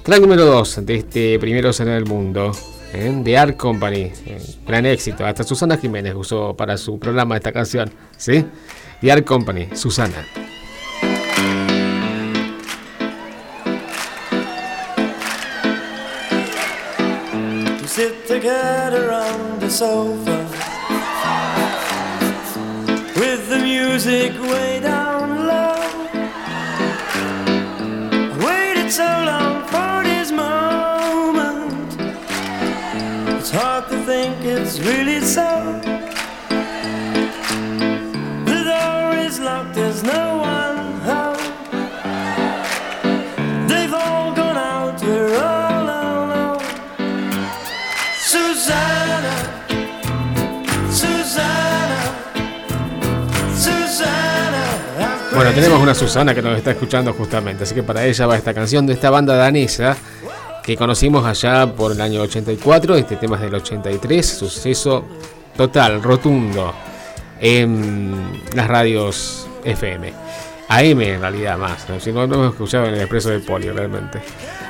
Track 0.03 0.23
número 0.23 0.47
2 0.47 0.87
de 0.87 0.95
este 0.95 1.39
primero 1.39 1.71
en 1.79 1.89
el 1.89 2.07
mundo, 2.07 2.53
¿eh? 2.95 3.37
Art 3.37 3.59
Company, 3.59 4.11
eh, 4.25 4.41
gran 4.67 4.87
éxito. 4.87 5.27
Hasta 5.27 5.45
Susana 5.45 5.77
Jiménez 5.77 6.15
usó 6.15 6.57
para 6.57 6.79
su 6.79 6.99
programa 6.99 7.37
esta 7.37 7.53
canción, 7.53 7.91
¿sí? 8.17 8.47
The 9.03 9.13
Art 9.13 9.27
Company, 9.27 9.69
Susana. 9.75 10.25
Really 34.89 35.21
so. 35.21 35.49
The 38.49 38.59
door 38.71 39.17
is 39.27 39.39
locked, 39.39 39.75
there's 39.75 40.03
no 40.03 40.39
one 40.39 40.79
home. 41.09 41.37
They've 43.69 43.93
all 43.93 44.35
gone 44.35 44.57
out, 44.57 45.03
we're 45.03 45.37
all 45.37 45.89
alone. 45.97 46.61
Susanna, 48.33 49.35
Susanna, 50.91 52.01
Susanna. 53.65 54.65
I'm 54.99 55.35
Bueno, 55.35 55.51
tenemos 55.53 55.81
una 55.83 55.95
Susana 55.95 56.35
que 56.35 56.43
nos 56.43 56.57
está 56.57 56.71
escuchando 56.71 57.13
justamente, 57.13 57.65
así 57.65 57.75
que 57.75 57.83
para 57.83 58.05
ella 58.07 58.27
va 58.27 58.37
esta 58.37 58.55
canción 58.55 58.87
de 58.87 58.95
esta 58.95 59.11
banda 59.11 59.37
danesa 59.37 59.97
que 60.69 60.77
conocimos 60.77 61.25
allá 61.25 61.75
por 61.75 61.93
el 61.93 62.01
año 62.03 62.21
84, 62.21 62.95
este 62.97 63.17
tema 63.17 63.37
es 63.37 63.41
del 63.41 63.55
83, 63.55 64.27
suceso 64.27 65.03
total, 65.57 66.03
rotundo 66.03 66.75
en 67.41 68.43
las 68.55 68.69
radios 68.69 69.49
FM. 69.65 70.13
AM 70.69 71.01
en 71.01 71.23
realidad 71.23 71.57
más, 71.57 71.89
¿no? 71.89 71.99
si 71.99 72.13
no, 72.13 72.27
no 72.27 72.35
hemos 72.35 72.53
escuchado 72.53 72.85
en 72.85 72.93
el 72.97 73.01
expreso 73.01 73.31
de 73.31 73.39
Polio 73.39 73.73
realmente. 73.73 74.21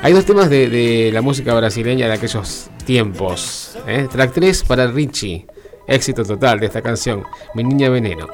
Hay 0.00 0.12
dos 0.12 0.24
temas 0.24 0.48
de, 0.48 0.68
de 0.68 1.10
la 1.12 1.20
música 1.20 1.52
brasileña 1.52 2.06
de 2.06 2.12
aquellos 2.12 2.70
tiempos. 2.84 3.76
¿eh? 3.88 4.06
Track 4.08 4.34
3 4.34 4.62
para 4.68 4.86
Richie, 4.86 5.48
éxito 5.88 6.24
total 6.24 6.60
de 6.60 6.66
esta 6.66 6.80
canción, 6.80 7.24
Mi 7.54 7.64
Niña 7.64 7.90
Veneno. 7.90 8.28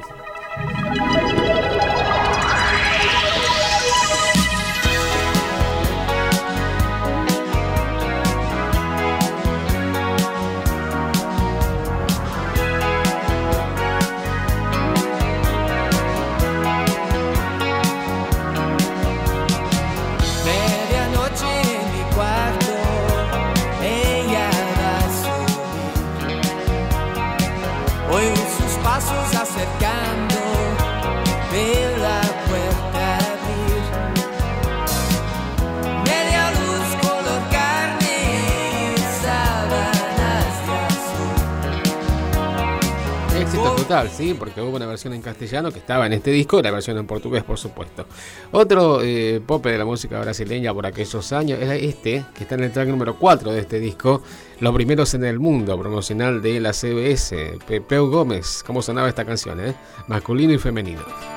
Porque 44.38 44.60
hubo 44.60 44.76
una 44.76 44.86
versión 44.86 45.14
en 45.14 45.22
castellano 45.22 45.70
que 45.70 45.78
estaba 45.78 46.06
en 46.06 46.12
este 46.12 46.30
disco 46.30 46.62
la 46.62 46.70
versión 46.70 46.98
en 46.98 47.06
portugués, 47.06 47.44
por 47.44 47.58
supuesto. 47.58 48.06
Otro 48.52 49.02
eh, 49.02 49.40
pope 49.44 49.70
de 49.70 49.78
la 49.78 49.84
música 49.84 50.20
brasileña 50.20 50.72
por 50.72 50.86
aquellos 50.86 51.32
años 51.32 51.60
era 51.60 51.74
este, 51.76 52.24
que 52.34 52.44
está 52.44 52.54
en 52.54 52.64
el 52.64 52.72
track 52.72 52.88
número 52.88 53.16
4 53.18 53.52
de 53.52 53.60
este 53.60 53.80
disco, 53.80 54.22
Los 54.60 54.74
primeros 54.74 55.14
en 55.14 55.24
el 55.24 55.38
mundo, 55.38 55.78
promocional 55.78 56.40
de 56.40 56.60
la 56.60 56.72
CBS, 56.72 57.58
Pepeu 57.66 58.08
Gómez. 58.08 58.62
¿Cómo 58.66 58.82
sonaba 58.82 59.08
esta 59.08 59.24
canción, 59.24 59.60
eh? 59.60 59.74
Masculino 60.08 60.52
y 60.52 60.58
femenino. 60.58 61.33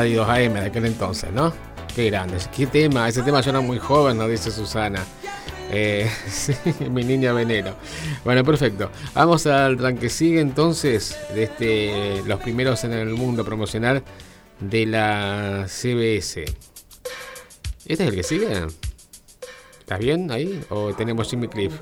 Radios 0.00 0.26
AM 0.26 0.54
de 0.54 0.60
aquel 0.60 0.86
entonces, 0.86 1.30
¿no? 1.30 1.52
Qué 1.94 2.06
grandes. 2.06 2.48
Qué 2.48 2.66
tema. 2.66 3.06
Ese 3.06 3.20
tema 3.20 3.42
yo 3.42 3.50
era 3.50 3.60
muy 3.60 3.78
joven, 3.78 4.16
nos 4.16 4.30
dice 4.30 4.50
Susana. 4.50 5.04
Eh, 5.70 6.10
mi 6.90 7.04
niña 7.04 7.34
veneno. 7.34 7.74
Bueno, 8.24 8.42
perfecto. 8.42 8.90
Vamos 9.12 9.46
al 9.46 9.76
rank 9.76 10.02
sigue 10.08 10.40
entonces 10.40 11.18
de 11.34 11.42
este 11.42 12.22
los 12.24 12.40
primeros 12.40 12.82
en 12.84 12.94
el 12.94 13.10
mundo 13.10 13.44
promocional 13.44 14.02
de 14.58 14.86
la 14.86 15.66
CBS. 15.68 16.44
¿Este 17.84 17.92
es 17.92 18.00
el 18.00 18.14
que 18.14 18.22
sigue? 18.22 18.66
¿Estás 19.80 19.98
bien 19.98 20.30
ahí? 20.30 20.64
¿O 20.70 20.94
tenemos 20.94 21.28
Jimmy 21.28 21.48
Cliff? 21.48 21.74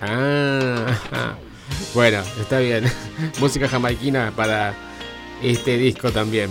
Ah, 0.00 0.86
bueno, 1.94 2.22
está 2.40 2.58
bien. 2.58 2.84
Música 3.38 3.68
jamaiquina 3.68 4.32
para 4.34 4.74
este 5.42 5.76
disco 5.76 6.10
también. 6.10 6.48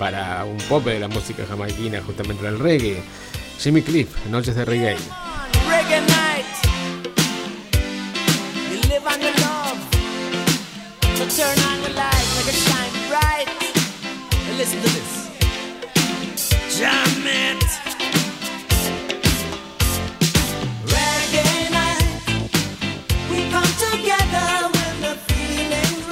Para 0.00 0.46
un 0.46 0.56
pop 0.56 0.82
de 0.82 0.98
la 0.98 1.08
música 1.08 1.44
jamaiquina, 1.46 2.00
justamente 2.00 2.42
del 2.42 2.58
reggae. 2.58 3.02
Jimmy 3.58 3.82
Cliff, 3.82 4.08
Noches 4.30 4.56
de 4.56 4.64
Reggae. 4.64 4.96
reggae 5.68 6.00
night. 6.00 6.30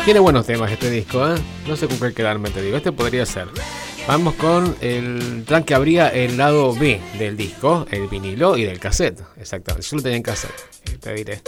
Tiene 0.08 0.20
buenos 0.20 0.46
temas 0.46 0.72
este 0.72 0.88
disco, 0.88 1.28
¿eh? 1.28 1.34
No 1.66 1.76
sé 1.76 1.86
con 1.86 1.98
cuál 1.98 2.14
quedarme, 2.14 2.48
te 2.48 2.62
digo. 2.62 2.78
Este 2.78 2.92
podría 2.92 3.26
ser. 3.26 3.46
Vamos 4.06 4.36
con 4.36 4.74
el 4.80 5.44
track 5.46 5.66
que 5.66 5.74
abría 5.74 6.08
el 6.08 6.38
lado 6.38 6.72
B 6.72 6.98
del 7.18 7.36
disco, 7.36 7.86
el 7.90 8.08
vinilo 8.08 8.56
y 8.56 8.64
del 8.64 8.80
cassette. 8.80 9.20
Exactamente. 9.36 9.86
Yo 9.86 9.96
lo 9.98 10.02
tenía 10.02 10.16
en 10.16 10.22
cassette, 10.22 10.58
eh, 10.86 10.96
te 10.98 11.12
diré. 11.12 11.42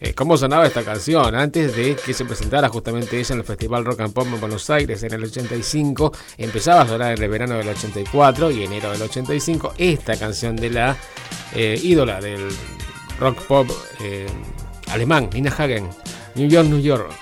Eh, 0.00 0.14
¿Cómo 0.14 0.38
sonaba 0.38 0.66
esta 0.66 0.84
canción? 0.84 1.34
Antes 1.34 1.76
de 1.76 1.96
que 1.96 2.14
se 2.14 2.24
presentara 2.24 2.70
justamente 2.70 3.20
ella 3.20 3.34
en 3.34 3.40
el 3.40 3.44
Festival 3.44 3.84
Rock 3.84 4.00
and 4.00 4.14
Pop 4.14 4.26
en 4.26 4.40
Buenos 4.40 4.70
Aires 4.70 5.02
en 5.02 5.12
el 5.12 5.24
85, 5.24 6.10
empezaba 6.38 6.80
a 6.80 6.88
sonar 6.88 7.14
en 7.14 7.22
el 7.22 7.28
verano 7.28 7.58
del 7.58 7.68
84 7.68 8.50
y 8.52 8.64
enero 8.64 8.90
del 8.90 9.02
85 9.02 9.74
esta 9.76 10.16
canción 10.16 10.56
de 10.56 10.70
la 10.70 10.96
eh, 11.54 11.78
ídola 11.82 12.22
del 12.22 12.48
rock 13.20 13.42
pop 13.42 13.68
alemán, 14.86 15.28
Nina 15.30 15.50
Hagen, 15.50 15.90
New 16.36 16.48
York, 16.48 16.66
New 16.68 16.80
York. 16.80 17.12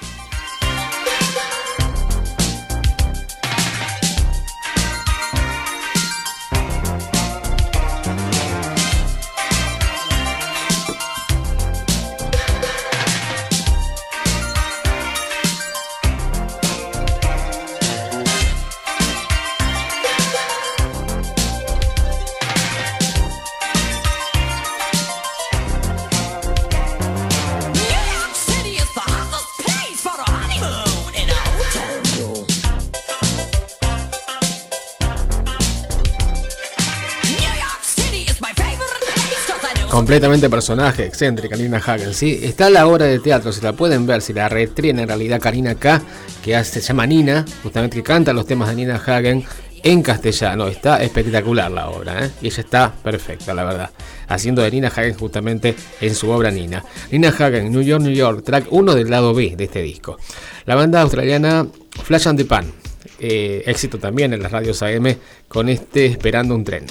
Completamente 40.06 40.48
personaje, 40.48 41.04
excéntrica, 41.04 41.56
Nina 41.56 41.78
Hagen, 41.84 42.14
¿sí? 42.14 42.38
Está 42.40 42.70
la 42.70 42.86
obra 42.86 43.06
de 43.06 43.18
teatro, 43.18 43.50
si 43.50 43.60
la 43.60 43.72
pueden 43.72 44.06
ver, 44.06 44.22
si 44.22 44.32
la 44.32 44.48
reestrena 44.48 45.02
en 45.02 45.08
realidad 45.08 45.40
Karina 45.40 45.74
K, 45.74 46.00
que 46.44 46.54
hace, 46.54 46.80
se 46.80 46.86
llama 46.86 47.08
Nina, 47.08 47.44
justamente 47.64 47.96
que 47.96 48.04
canta 48.04 48.32
los 48.32 48.46
temas 48.46 48.68
de 48.68 48.76
Nina 48.76 49.02
Hagen 49.04 49.44
en 49.82 50.02
castellano. 50.02 50.68
Está 50.68 51.02
espectacular 51.02 51.72
la 51.72 51.90
obra, 51.90 52.24
¿eh? 52.24 52.30
Y 52.40 52.46
ella 52.46 52.60
está 52.60 52.94
perfecta, 52.94 53.52
la 53.52 53.64
verdad. 53.64 53.90
Haciendo 54.28 54.62
de 54.62 54.70
Nina 54.70 54.92
Hagen 54.94 55.14
justamente 55.14 55.74
en 56.00 56.14
su 56.14 56.30
obra 56.30 56.52
Nina. 56.52 56.84
Nina 57.10 57.30
Hagen, 57.30 57.72
New 57.72 57.82
York, 57.82 58.04
New 58.04 58.14
York, 58.14 58.44
track 58.44 58.66
1 58.70 58.94
del 58.94 59.10
lado 59.10 59.34
B 59.34 59.54
de 59.56 59.64
este 59.64 59.82
disco. 59.82 60.18
La 60.66 60.76
banda 60.76 61.00
australiana 61.00 61.66
Flash 62.04 62.28
and 62.28 62.38
the 62.38 62.44
Pan. 62.44 62.72
eh, 63.18 63.64
éxito 63.66 63.98
también 63.98 64.32
en 64.32 64.40
las 64.40 64.52
radios 64.52 64.82
AM 64.84 65.16
con 65.48 65.68
este 65.68 66.06
Esperando 66.06 66.54
un 66.54 66.62
tren. 66.62 66.86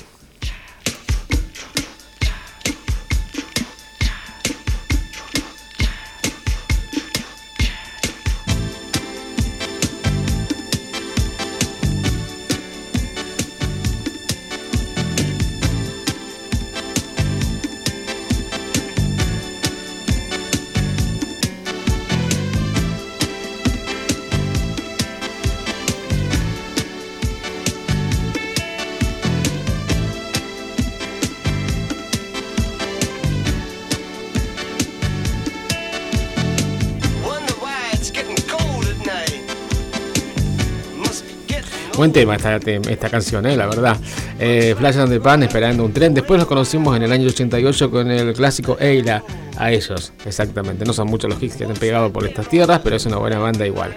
Tema 42.16 42.38
esta, 42.38 42.56
esta 42.56 43.10
canción, 43.10 43.46
eh, 43.46 43.58
la 43.58 43.66
verdad. 43.68 43.98
Eh, 44.40 44.74
Flash 44.78 45.00
and 45.00 45.12
the 45.12 45.20
Pan, 45.20 45.44
esperando 45.44 45.84
un 45.84 45.92
tren. 45.92 46.14
Después 46.14 46.40
los 46.40 46.48
conocimos 46.48 46.96
en 46.96 47.04
el 47.04 47.12
año 47.12 47.28
88 47.28 47.92
con 47.92 48.10
el 48.10 48.34
clásico 48.34 48.78
Eila. 48.80 49.22
A 49.58 49.70
ellos, 49.70 50.14
exactamente. 50.26 50.86
No 50.86 50.94
son 50.94 51.10
muchos 51.10 51.30
los 51.30 51.44
hits 51.44 51.58
que 51.58 51.66
han 51.66 51.74
pegado 51.74 52.14
por 52.14 52.26
estas 52.26 52.48
tierras, 52.48 52.80
pero 52.82 52.96
es 52.96 53.06
una 53.06 53.18
buena 53.18 53.38
banda 53.40 53.68
igual. 53.68 53.94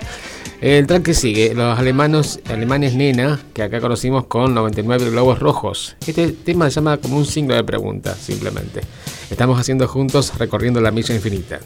El 0.61 0.89
track 0.89 1.05
que 1.05 1.15
sigue, 1.15 1.55
los 1.55 1.79
alemanos, 1.79 2.41
alemanes 2.49 2.95
Nena, 2.95 3.39
que 3.55 3.63
acá 3.63 3.81
conocimos 3.81 4.27
con 4.27 4.53
99 4.53 5.11
globos 5.11 5.39
rojos. 5.39 5.95
Este 6.05 6.33
tema 6.33 6.69
se 6.71 6.75
llama 6.77 6.97
como 6.97 7.19
un 7.19 7.25
signo 7.25 7.55
de 7.55 7.63
pregunta, 7.63 8.17
simplemente. 8.17 8.81
Estamos 9.31 9.61
haciendo 9.61 9.87
juntos 9.87 10.37
recorriendo 10.39 10.81
la 10.81 10.91
milla 10.91 11.15
infinita. 11.15 11.61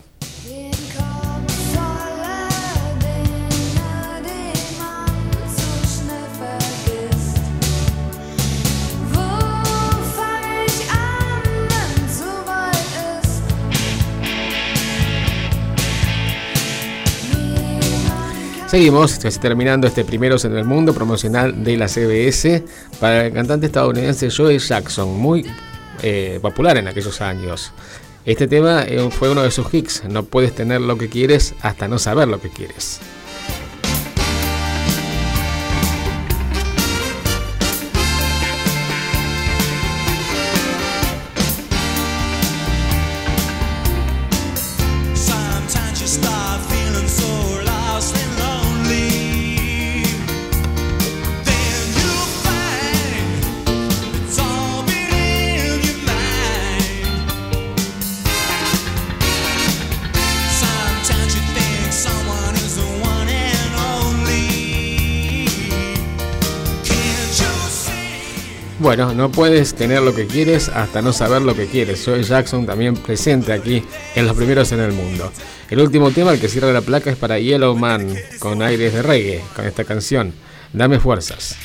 Seguimos 18.73 19.19
terminando 19.39 19.87
este 19.87 20.03
primeros 20.03 20.47
en 20.47 20.57
el 20.57 20.65
mundo 20.65 20.95
promocional 20.95 21.63
de 21.63 21.77
la 21.77 21.89
CBS 21.89 22.65
para 22.99 23.27
el 23.27 23.33
cantante 23.35 23.67
estadounidense 23.67 24.31
Joe 24.31 24.59
Jackson, 24.59 25.13
muy 25.13 25.47
eh, 26.03 26.39
popular 26.41 26.79
en 26.79 26.89
aquellos 26.89 27.21
años. 27.21 27.71
Este 28.25 28.49
tema 28.49 28.85
eh, 28.85 29.11
fue 29.11 29.29
uno 29.29 29.43
de 29.43 29.51
sus 29.51 29.67
hits, 29.75 30.05
no 30.09 30.23
puedes 30.23 30.55
tener 30.55 30.81
lo 30.81 30.97
que 30.97 31.11
quieres 31.11 31.55
hasta 31.61 31.87
no 31.87 31.99
saber 31.99 32.29
lo 32.29 32.41
que 32.41 32.49
quieres. 32.49 33.01
Bueno, 68.95 69.15
no 69.15 69.33
puedes 69.33 69.75
tener 69.75 70.03
lo 70.03 70.15
que 70.15 70.27
quieres 70.27 70.69
hasta 70.69 71.01
no 71.01 71.15
saber 71.15 71.41
lo 71.41 71.57
que 71.57 71.67
quieres. 71.67 72.03
Joe 72.05 72.23
Jackson 72.23 72.67
también 72.67 72.95
presente 72.95 73.55
aquí 73.55 73.83
en 74.15 74.27
los 74.27 74.37
primeros 74.37 74.71
en 74.73 74.81
el 74.81 74.93
mundo. 74.93 75.33
El 75.71 75.81
último 75.81 76.11
tema, 76.11 76.33
el 76.33 76.39
que 76.39 76.47
cierra 76.47 76.71
la 76.75 76.83
placa, 76.83 77.11
es 77.11 77.17
para 77.17 77.39
Yellow 77.39 77.75
Man, 77.75 78.15
con 78.39 78.61
aires 78.61 78.93
de 78.93 79.01
reggae, 79.01 79.43
con 79.57 79.65
esta 79.65 79.85
canción. 79.85 80.35
Dame 80.75 81.01
fuerzas. 81.01 81.57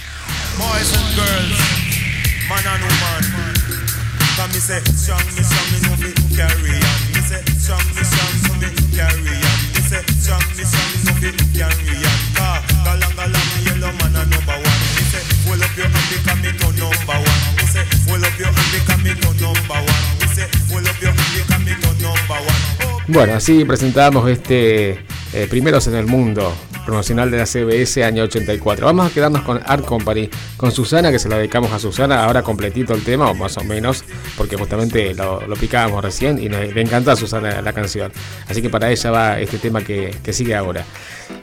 Bueno, 23.18 23.34
así 23.34 23.66
presentamos 23.66 24.30
este 24.30 24.92
eh, 25.34 25.48
Primeros 25.50 25.88
en 25.88 25.96
el 25.96 26.06
Mundo, 26.06 26.54
promocional 26.86 27.32
de 27.32 27.38
la 27.38 27.48
CBS 27.48 28.04
año 28.04 28.22
84. 28.22 28.86
Vamos 28.86 29.10
a 29.10 29.10
quedarnos 29.12 29.42
con 29.42 29.60
Art 29.66 29.84
Company, 29.86 30.30
con 30.56 30.72
Susana, 30.72 31.10
que 31.10 31.18
se 31.18 31.28
lo 31.28 31.36
dedicamos 31.36 31.72
a 31.72 31.80
Susana, 31.80 32.24
ahora 32.24 32.44
completito 32.44 32.94
el 32.94 33.04
tema, 33.04 33.32
o 33.32 33.34
más 33.34 33.58
o 33.58 33.64
menos, 33.64 34.04
porque 34.38 34.56
justamente 34.56 35.16
lo, 35.16 35.42
picábamos 35.60 36.04
recién 36.04 36.38
y 36.38 36.48
le 36.48 36.80
encanta 36.80 37.14
a 37.14 37.16
Susana 37.16 37.60
la 37.60 37.74
canción. 37.74 38.12
Así 38.48 38.62
que 38.62 38.70
para 38.70 38.92
ella 38.92 39.10
va 39.10 39.40
este 39.40 39.58
tema 39.58 39.82
que, 39.82 40.14
sigue 40.30 40.56
ahora. 40.56 40.86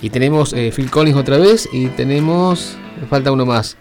Y 0.01 0.11
tenemos 0.11 0.53
eh, 0.53 0.73
Phil 0.73 0.93
Collins 0.93 1.17
otra 1.17 1.39
vez 1.39 1.69
y 1.73 1.89
tenemos... 1.89 2.79
falta 3.11 3.33
uno 3.33 3.45
más. 3.47 3.77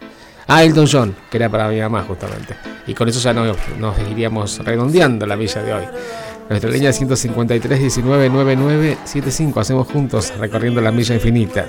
Ah, 0.47 0.63
Elton 0.63 0.87
John, 0.91 1.15
que 1.29 1.37
era 1.37 1.47
para 1.47 1.67
mi 1.67 1.79
mamá 1.79 2.03
justamente. 2.07 2.55
Y 2.87 2.95
con 2.95 3.07
eso 3.07 3.19
ya 3.19 3.33
nos, 3.33 3.55
nos 3.77 3.95
iríamos 4.09 4.57
redondeando 4.65 5.27
la 5.27 5.35
villa 5.35 5.61
de 5.61 5.73
hoy. 5.73 5.83
Nuestra 6.49 6.69
línea 6.69 6.91
153 6.93 7.79
19 7.79 8.29
99 8.29 8.97
75 9.05 9.59
hacemos 9.59 9.87
juntos 9.87 10.33
recorriendo 10.37 10.81
la 10.81 10.91
milla 10.91 11.15
infinita. 11.15 11.65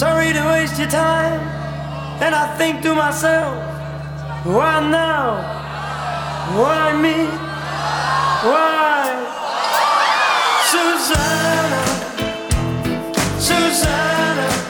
Sorry 0.00 0.32
to 0.32 0.42
waste 0.46 0.78
your 0.78 0.88
time. 0.88 1.40
And 2.22 2.34
I 2.34 2.56
think 2.56 2.80
to 2.84 2.94
myself, 2.94 3.54
why 4.46 4.80
now? 4.80 5.44
Why 6.56 6.96
me? 6.96 7.26
Why? 8.48 9.12
Susanna, 10.70 11.84
Susanna. 13.38 14.69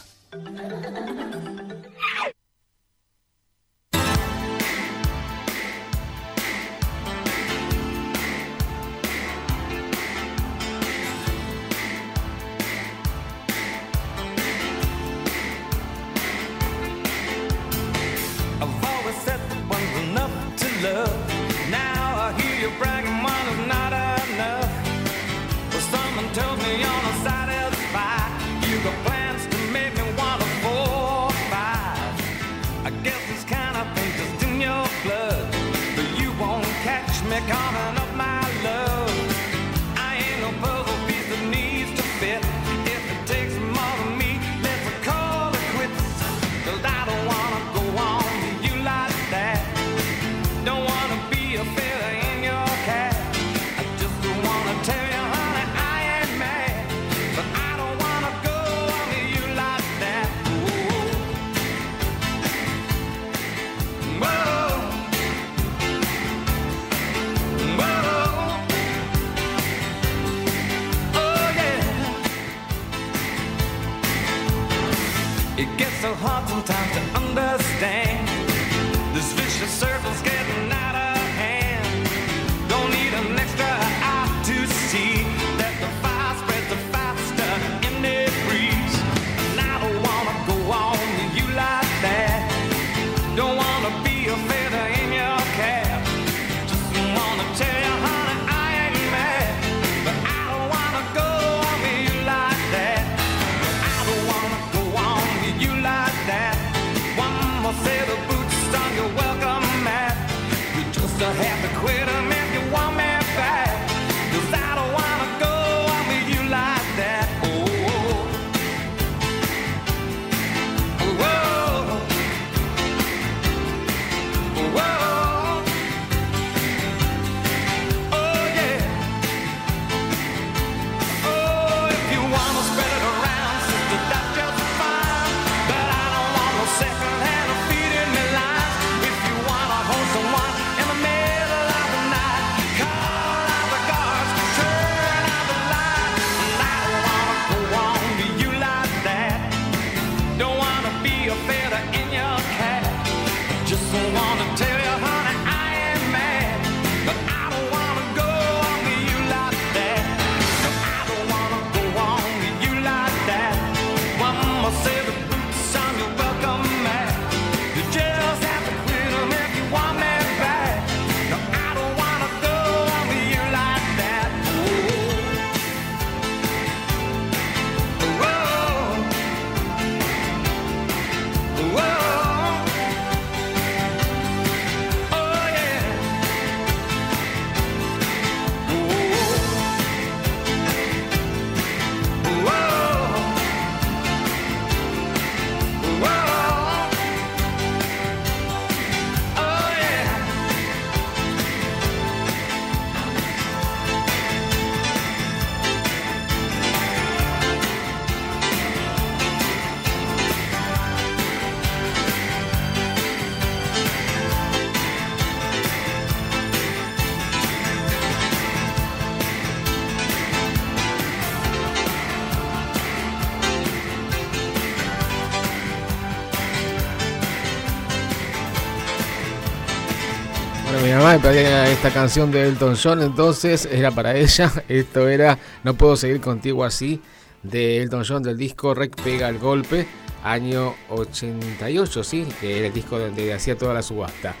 Esta 231.13 231.91
canción 231.91 232.31
de 232.31 232.47
Elton 232.47 232.77
John, 232.81 233.01
entonces 233.01 233.67
era 233.69 233.91
para 233.91 234.15
ella. 234.15 234.49
Esto 234.69 235.09
era 235.09 235.37
No 235.61 235.73
puedo 235.73 235.97
seguir 235.97 236.21
contigo 236.21 236.63
así, 236.63 237.01
de 237.43 237.81
Elton 237.81 238.05
John 238.07 238.23
del 238.23 238.37
disco 238.37 238.73
Rec 238.73 238.95
Pega 238.95 239.27
el 239.27 239.37
Golpe, 239.37 239.85
año 240.23 240.73
88, 240.87 242.03
sí, 242.05 242.23
que 242.39 242.59
era 242.59 242.67
el 242.67 242.73
disco 242.73 242.97
donde 242.97 243.33
hacía 243.33 243.57
toda 243.57 243.73
la 243.73 243.81
subasta. 243.81 244.35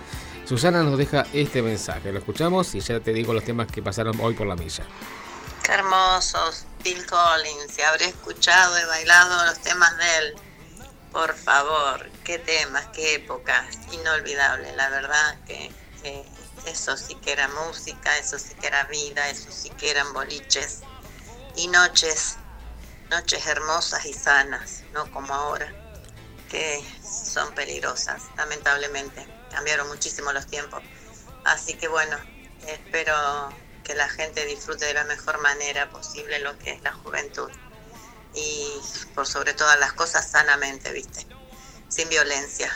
Susana 0.45 0.81
nos 0.81 0.97
deja 0.97 1.25
este 1.33 1.61
mensaje, 1.61 2.09
lo 2.13 2.19
escuchamos 2.19 2.73
y 2.73 2.79
ya 2.79 3.01
te 3.01 3.11
digo 3.11 3.33
los 3.33 3.43
temas 3.43 3.67
que 3.67 3.81
pasaron 3.81 4.17
hoy 4.21 4.33
por 4.33 4.47
la 4.47 4.55
milla. 4.55 4.85
Qué 5.63 5.73
hermosos, 5.73 6.67
Bill 6.85 7.05
Collins. 7.05 7.69
Si 7.75 7.81
habré 7.81 8.05
escuchado 8.05 8.79
y 8.79 8.85
bailado 8.85 9.45
los 9.45 9.59
temas 9.59 9.97
de 9.97 10.17
él. 10.19 10.35
Por 11.11 11.35
favor, 11.35 12.09
qué 12.23 12.39
temas, 12.39 12.87
qué 12.93 13.15
épocas. 13.15 13.65
Inolvidable, 13.91 14.73
la 14.77 14.89
verdad 14.89 15.35
que 15.45 15.69
eso 16.65 16.95
sí 16.97 17.15
que 17.15 17.31
era 17.31 17.47
música, 17.47 18.17
eso 18.17 18.37
sí 18.37 18.53
que 18.55 18.67
era 18.67 18.83
vida, 18.85 19.29
eso 19.29 19.51
sí 19.51 19.69
que 19.71 19.91
eran 19.91 20.13
boliches. 20.13 20.81
Y 21.55 21.67
noches, 21.67 22.37
noches 23.09 23.45
hermosas 23.45 24.05
y 24.05 24.13
sanas, 24.13 24.83
no 24.93 25.11
como 25.11 25.33
ahora, 25.33 25.73
que 26.49 26.83
son 27.03 27.53
peligrosas, 27.53 28.23
lamentablemente. 28.37 29.27
Cambiaron 29.49 29.87
muchísimo 29.89 30.31
los 30.31 30.47
tiempos. 30.47 30.81
Así 31.43 31.73
que 31.73 31.87
bueno, 31.87 32.17
espero 32.67 33.15
que 33.83 33.95
la 33.95 34.07
gente 34.09 34.45
disfrute 34.45 34.85
de 34.85 34.93
la 34.93 35.03
mejor 35.05 35.41
manera 35.41 35.89
posible 35.89 36.39
lo 36.39 36.57
que 36.59 36.71
es 36.71 36.81
la 36.83 36.93
juventud. 36.93 37.51
Y 38.33 38.79
por 39.13 39.27
sobre 39.27 39.53
todas 39.53 39.77
las 39.79 39.93
cosas, 39.93 40.29
sanamente, 40.29 40.91
¿viste? 40.93 41.25
Sin 41.89 42.07
violencia, 42.07 42.71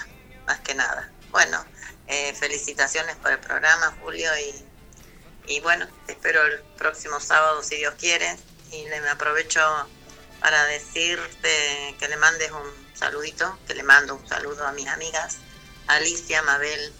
más 0.45 0.59
que 0.61 0.75
nada. 0.75 1.11
Bueno, 1.31 1.63
eh, 2.07 2.33
felicitaciones 2.33 3.15
por 3.17 3.31
el 3.31 3.39
programa, 3.39 3.95
Julio, 4.01 4.29
y, 4.37 5.53
y 5.53 5.59
bueno, 5.61 5.87
te 6.05 6.13
espero 6.13 6.43
el 6.43 6.61
próximo 6.77 7.19
sábado, 7.19 7.63
si 7.63 7.77
Dios 7.77 7.95
quiere. 7.99 8.37
Y 8.71 8.85
le 8.89 8.99
me 9.01 9.09
aprovecho 9.09 9.61
para 10.39 10.65
decirte 10.65 11.95
que 11.99 12.07
le 12.07 12.17
mandes 12.17 12.51
un 12.51 12.95
saludito, 12.95 13.57
que 13.67 13.73
le 13.75 13.83
mando 13.83 14.15
un 14.15 14.27
saludo 14.27 14.67
a 14.67 14.71
mis 14.71 14.87
amigas, 14.87 15.37
Alicia, 15.87 16.41
Mabel 16.43 16.93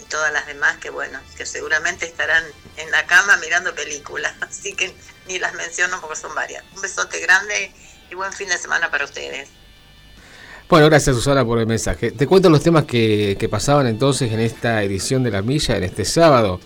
y 0.00 0.04
todas 0.04 0.32
las 0.32 0.46
demás 0.46 0.78
que 0.78 0.90
bueno, 0.90 1.20
que 1.36 1.46
seguramente 1.46 2.06
estarán 2.06 2.44
en 2.76 2.90
la 2.90 3.06
cama 3.06 3.36
mirando 3.38 3.74
películas, 3.74 4.34
así 4.40 4.74
que 4.74 4.94
ni 5.26 5.38
las 5.38 5.54
menciono 5.54 6.00
porque 6.00 6.16
son 6.16 6.34
varias. 6.34 6.64
Un 6.74 6.82
besote 6.82 7.20
grande 7.20 7.72
y 8.10 8.14
buen 8.14 8.32
fin 8.32 8.48
de 8.48 8.58
semana 8.58 8.90
para 8.90 9.04
ustedes. 9.04 9.48
Bueno, 10.68 10.86
gracias 10.86 11.14
Susana 11.14 11.44
por 11.44 11.58
el 11.58 11.66
mensaje. 11.66 12.10
Te 12.10 12.26
cuento 12.26 12.48
los 12.48 12.62
temas 12.62 12.84
que, 12.84 13.36
que 13.38 13.48
pasaban 13.50 13.86
entonces 13.86 14.32
en 14.32 14.40
esta 14.40 14.82
edición 14.82 15.22
de 15.22 15.30
La 15.30 15.42
Milla, 15.42 15.76
en 15.76 15.84
este 15.84 16.06
sábado. 16.06 16.58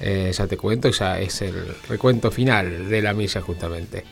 Eh, 0.00 0.32
ya 0.36 0.46
te 0.48 0.56
cuento, 0.56 0.90
ya 0.90 1.20
es 1.20 1.40
el 1.42 1.54
recuento 1.88 2.32
final 2.32 2.88
de 2.88 3.00
La 3.00 3.14
Milla 3.14 3.40
justamente. 3.40 4.04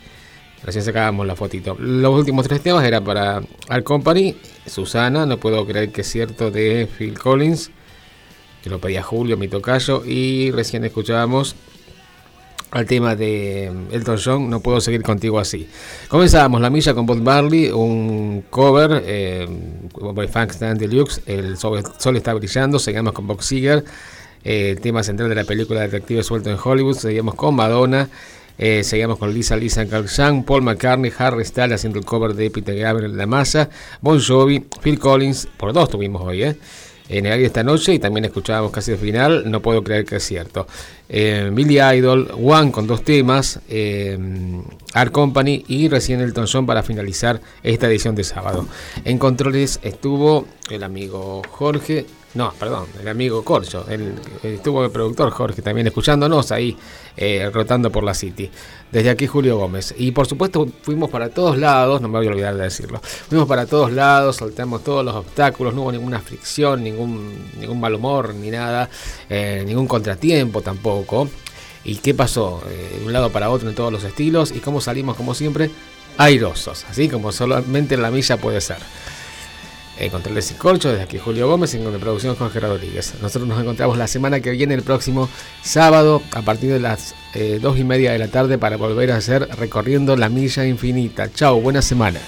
Recién 0.62 0.84
sacábamos 0.84 1.26
la 1.26 1.34
fotito. 1.34 1.76
Los 1.80 2.14
últimos 2.14 2.46
tres 2.46 2.62
temas 2.62 2.84
eran 2.84 3.02
para 3.02 3.42
Al 3.68 3.82
Company, 3.82 4.36
Susana, 4.66 5.26
no 5.26 5.38
puedo 5.38 5.66
creer 5.66 5.90
que 5.90 6.02
es 6.02 6.08
cierto, 6.08 6.52
de 6.52 6.86
Phil 6.86 7.18
Collins, 7.18 7.72
que 8.62 8.70
lo 8.70 8.78
pedía 8.78 9.02
Julio, 9.02 9.36
mi 9.36 9.48
tocayo, 9.48 10.04
y 10.06 10.52
recién 10.52 10.84
escuchábamos 10.84 11.56
al 12.72 12.86
tema 12.86 13.14
de 13.14 13.70
Elton 13.90 14.18
John, 14.22 14.50
No 14.50 14.60
puedo 14.60 14.80
seguir 14.80 15.02
contigo 15.02 15.38
así. 15.38 15.68
Comenzábamos 16.08 16.60
La 16.60 16.70
Milla 16.70 16.94
con 16.94 17.04
Bob 17.04 17.20
Marley, 17.20 17.70
un 17.70 18.44
cover 18.48 19.02
eh, 19.04 19.46
by 20.00 20.26
Funk 20.26 20.52
Stand 20.52 20.80
Deluxe, 20.80 21.20
El 21.26 21.58
sol, 21.58 22.16
está 22.16 22.32
brillando, 22.32 22.78
seguimos 22.78 23.12
con 23.12 23.26
Box 23.26 23.44
Seger, 23.44 23.84
eh, 24.42 24.70
el 24.70 24.80
tema 24.80 25.02
central 25.02 25.28
de 25.28 25.34
la 25.34 25.44
película 25.44 25.82
Detective 25.82 26.22
Suelto 26.22 26.50
en 26.50 26.56
Hollywood, 26.62 26.96
seguimos 26.96 27.34
con 27.34 27.54
Madonna, 27.54 28.08
eh, 28.56 28.82
seguimos 28.84 29.18
con 29.18 29.34
Lisa 29.34 29.54
Lisa 29.54 29.86
Carl 29.86 30.06
Paul 30.46 30.62
McCartney, 30.62 31.12
Harry 31.18 31.44
Styles 31.44 31.74
haciendo 31.74 31.98
el 31.98 32.06
cover 32.06 32.34
de 32.34 32.50
Peter 32.50 32.74
Gabriel 32.74 33.18
La 33.18 33.26
Masa, 33.26 33.68
Bon 34.00 34.18
Jovi, 34.18 34.64
Phil 34.82 34.98
Collins, 34.98 35.46
por 35.58 35.74
dos 35.74 35.90
tuvimos 35.90 36.22
hoy, 36.22 36.44
¿eh? 36.44 36.56
En 37.12 37.26
el 37.26 37.32
aire 37.32 37.46
esta 37.46 37.62
noche 37.62 37.94
y 37.94 37.98
también 37.98 38.24
escuchábamos 38.24 38.72
casi 38.72 38.92
el 38.92 38.98
final, 38.98 39.50
no 39.50 39.60
puedo 39.60 39.84
creer 39.84 40.04
que 40.04 40.16
es 40.16 40.24
cierto. 40.24 40.66
Eh, 41.08 41.50
Billy 41.52 41.78
Idol, 41.78 42.30
One 42.42 42.72
con 42.72 42.86
dos 42.86 43.04
temas, 43.04 43.60
eh, 43.68 44.18
Art 44.94 45.12
Company 45.12 45.64
y 45.68 45.88
recién 45.88 46.20
Elton 46.20 46.46
John 46.50 46.66
para 46.66 46.82
finalizar 46.82 47.40
esta 47.62 47.86
edición 47.86 48.14
de 48.14 48.24
sábado. 48.24 48.66
En 49.04 49.18
controles 49.18 49.78
estuvo 49.82 50.46
el 50.70 50.82
amigo 50.82 51.42
Jorge, 51.50 52.06
no, 52.34 52.52
perdón, 52.58 52.86
el 52.98 53.08
amigo 53.08 53.44
Corcho, 53.44 53.84
el, 53.90 54.14
estuvo 54.42 54.84
el 54.84 54.90
productor 54.90 55.30
Jorge 55.30 55.60
también 55.60 55.86
escuchándonos 55.86 56.50
ahí, 56.50 56.74
eh, 57.16 57.50
rotando 57.52 57.92
por 57.92 58.04
la 58.04 58.14
City. 58.14 58.50
Desde 58.90 59.10
aquí 59.10 59.26
Julio 59.26 59.58
Gómez. 59.58 59.94
Y 59.98 60.12
por 60.12 60.26
supuesto 60.26 60.66
fuimos 60.82 61.10
para 61.10 61.28
todos 61.28 61.58
lados, 61.58 62.00
no 62.00 62.08
me 62.08 62.18
voy 62.18 62.28
a 62.28 62.30
olvidar 62.30 62.56
de 62.56 62.64
decirlo. 62.64 63.00
Fuimos 63.02 63.46
para 63.46 63.66
todos 63.66 63.92
lados, 63.92 64.36
soltamos 64.36 64.82
todos 64.82 65.04
los 65.04 65.14
obstáculos, 65.14 65.74
no 65.74 65.82
hubo 65.82 65.92
ninguna 65.92 66.20
fricción, 66.20 66.82
ningún, 66.82 67.50
ningún 67.60 67.78
mal 67.78 67.94
humor, 67.94 68.34
ni 68.34 68.50
nada, 68.50 68.88
eh, 69.28 69.62
ningún 69.66 69.86
contratiempo 69.86 70.62
tampoco. 70.62 71.28
¿Y 71.84 71.96
qué 71.96 72.14
pasó? 72.14 72.62
Eh, 72.70 72.98
de 73.00 73.06
un 73.06 73.12
lado 73.12 73.30
para 73.30 73.50
otro 73.50 73.68
en 73.68 73.74
todos 73.74 73.92
los 73.92 74.04
estilos. 74.04 74.52
¿Y 74.52 74.60
cómo 74.60 74.80
salimos 74.80 75.16
como 75.16 75.34
siempre? 75.34 75.70
Airosos, 76.16 76.86
así 76.88 77.08
como 77.08 77.32
solamente 77.32 77.94
en 77.94 78.02
la 78.02 78.10
milla 78.10 78.38
puede 78.38 78.60
ser. 78.60 78.78
Eh, 79.98 80.10
y 80.10 80.54
Corcho, 80.54 80.90
desde 80.90 81.04
aquí 81.04 81.18
Julio 81.18 81.48
Gómez, 81.48 81.74
en 81.74 81.90
de 81.90 81.98
producción 81.98 82.34
Jorge 82.34 82.60
Rodríguez. 82.60 83.14
Nosotros 83.20 83.48
nos 83.48 83.60
encontramos 83.60 83.98
la 83.98 84.06
semana 84.06 84.40
que 84.40 84.50
viene, 84.50 84.74
el 84.74 84.82
próximo 84.82 85.28
sábado, 85.62 86.22
a 86.32 86.42
partir 86.42 86.72
de 86.72 86.80
las 86.80 87.14
eh, 87.34 87.58
dos 87.60 87.78
y 87.78 87.84
media 87.84 88.12
de 88.12 88.18
la 88.18 88.28
tarde, 88.28 88.58
para 88.58 88.76
volver 88.76 89.12
a 89.12 89.16
hacer 89.16 89.48
recorriendo 89.58 90.16
la 90.16 90.28
milla 90.28 90.64
infinita. 90.66 91.30
Chao, 91.32 91.60
buena 91.60 91.82
semana. 91.82 92.20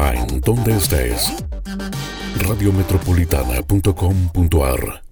Online, 0.00 0.40
donde 0.40 0.76
estés. 0.76 1.32
Radiometropolitana.com.ar 2.46 5.09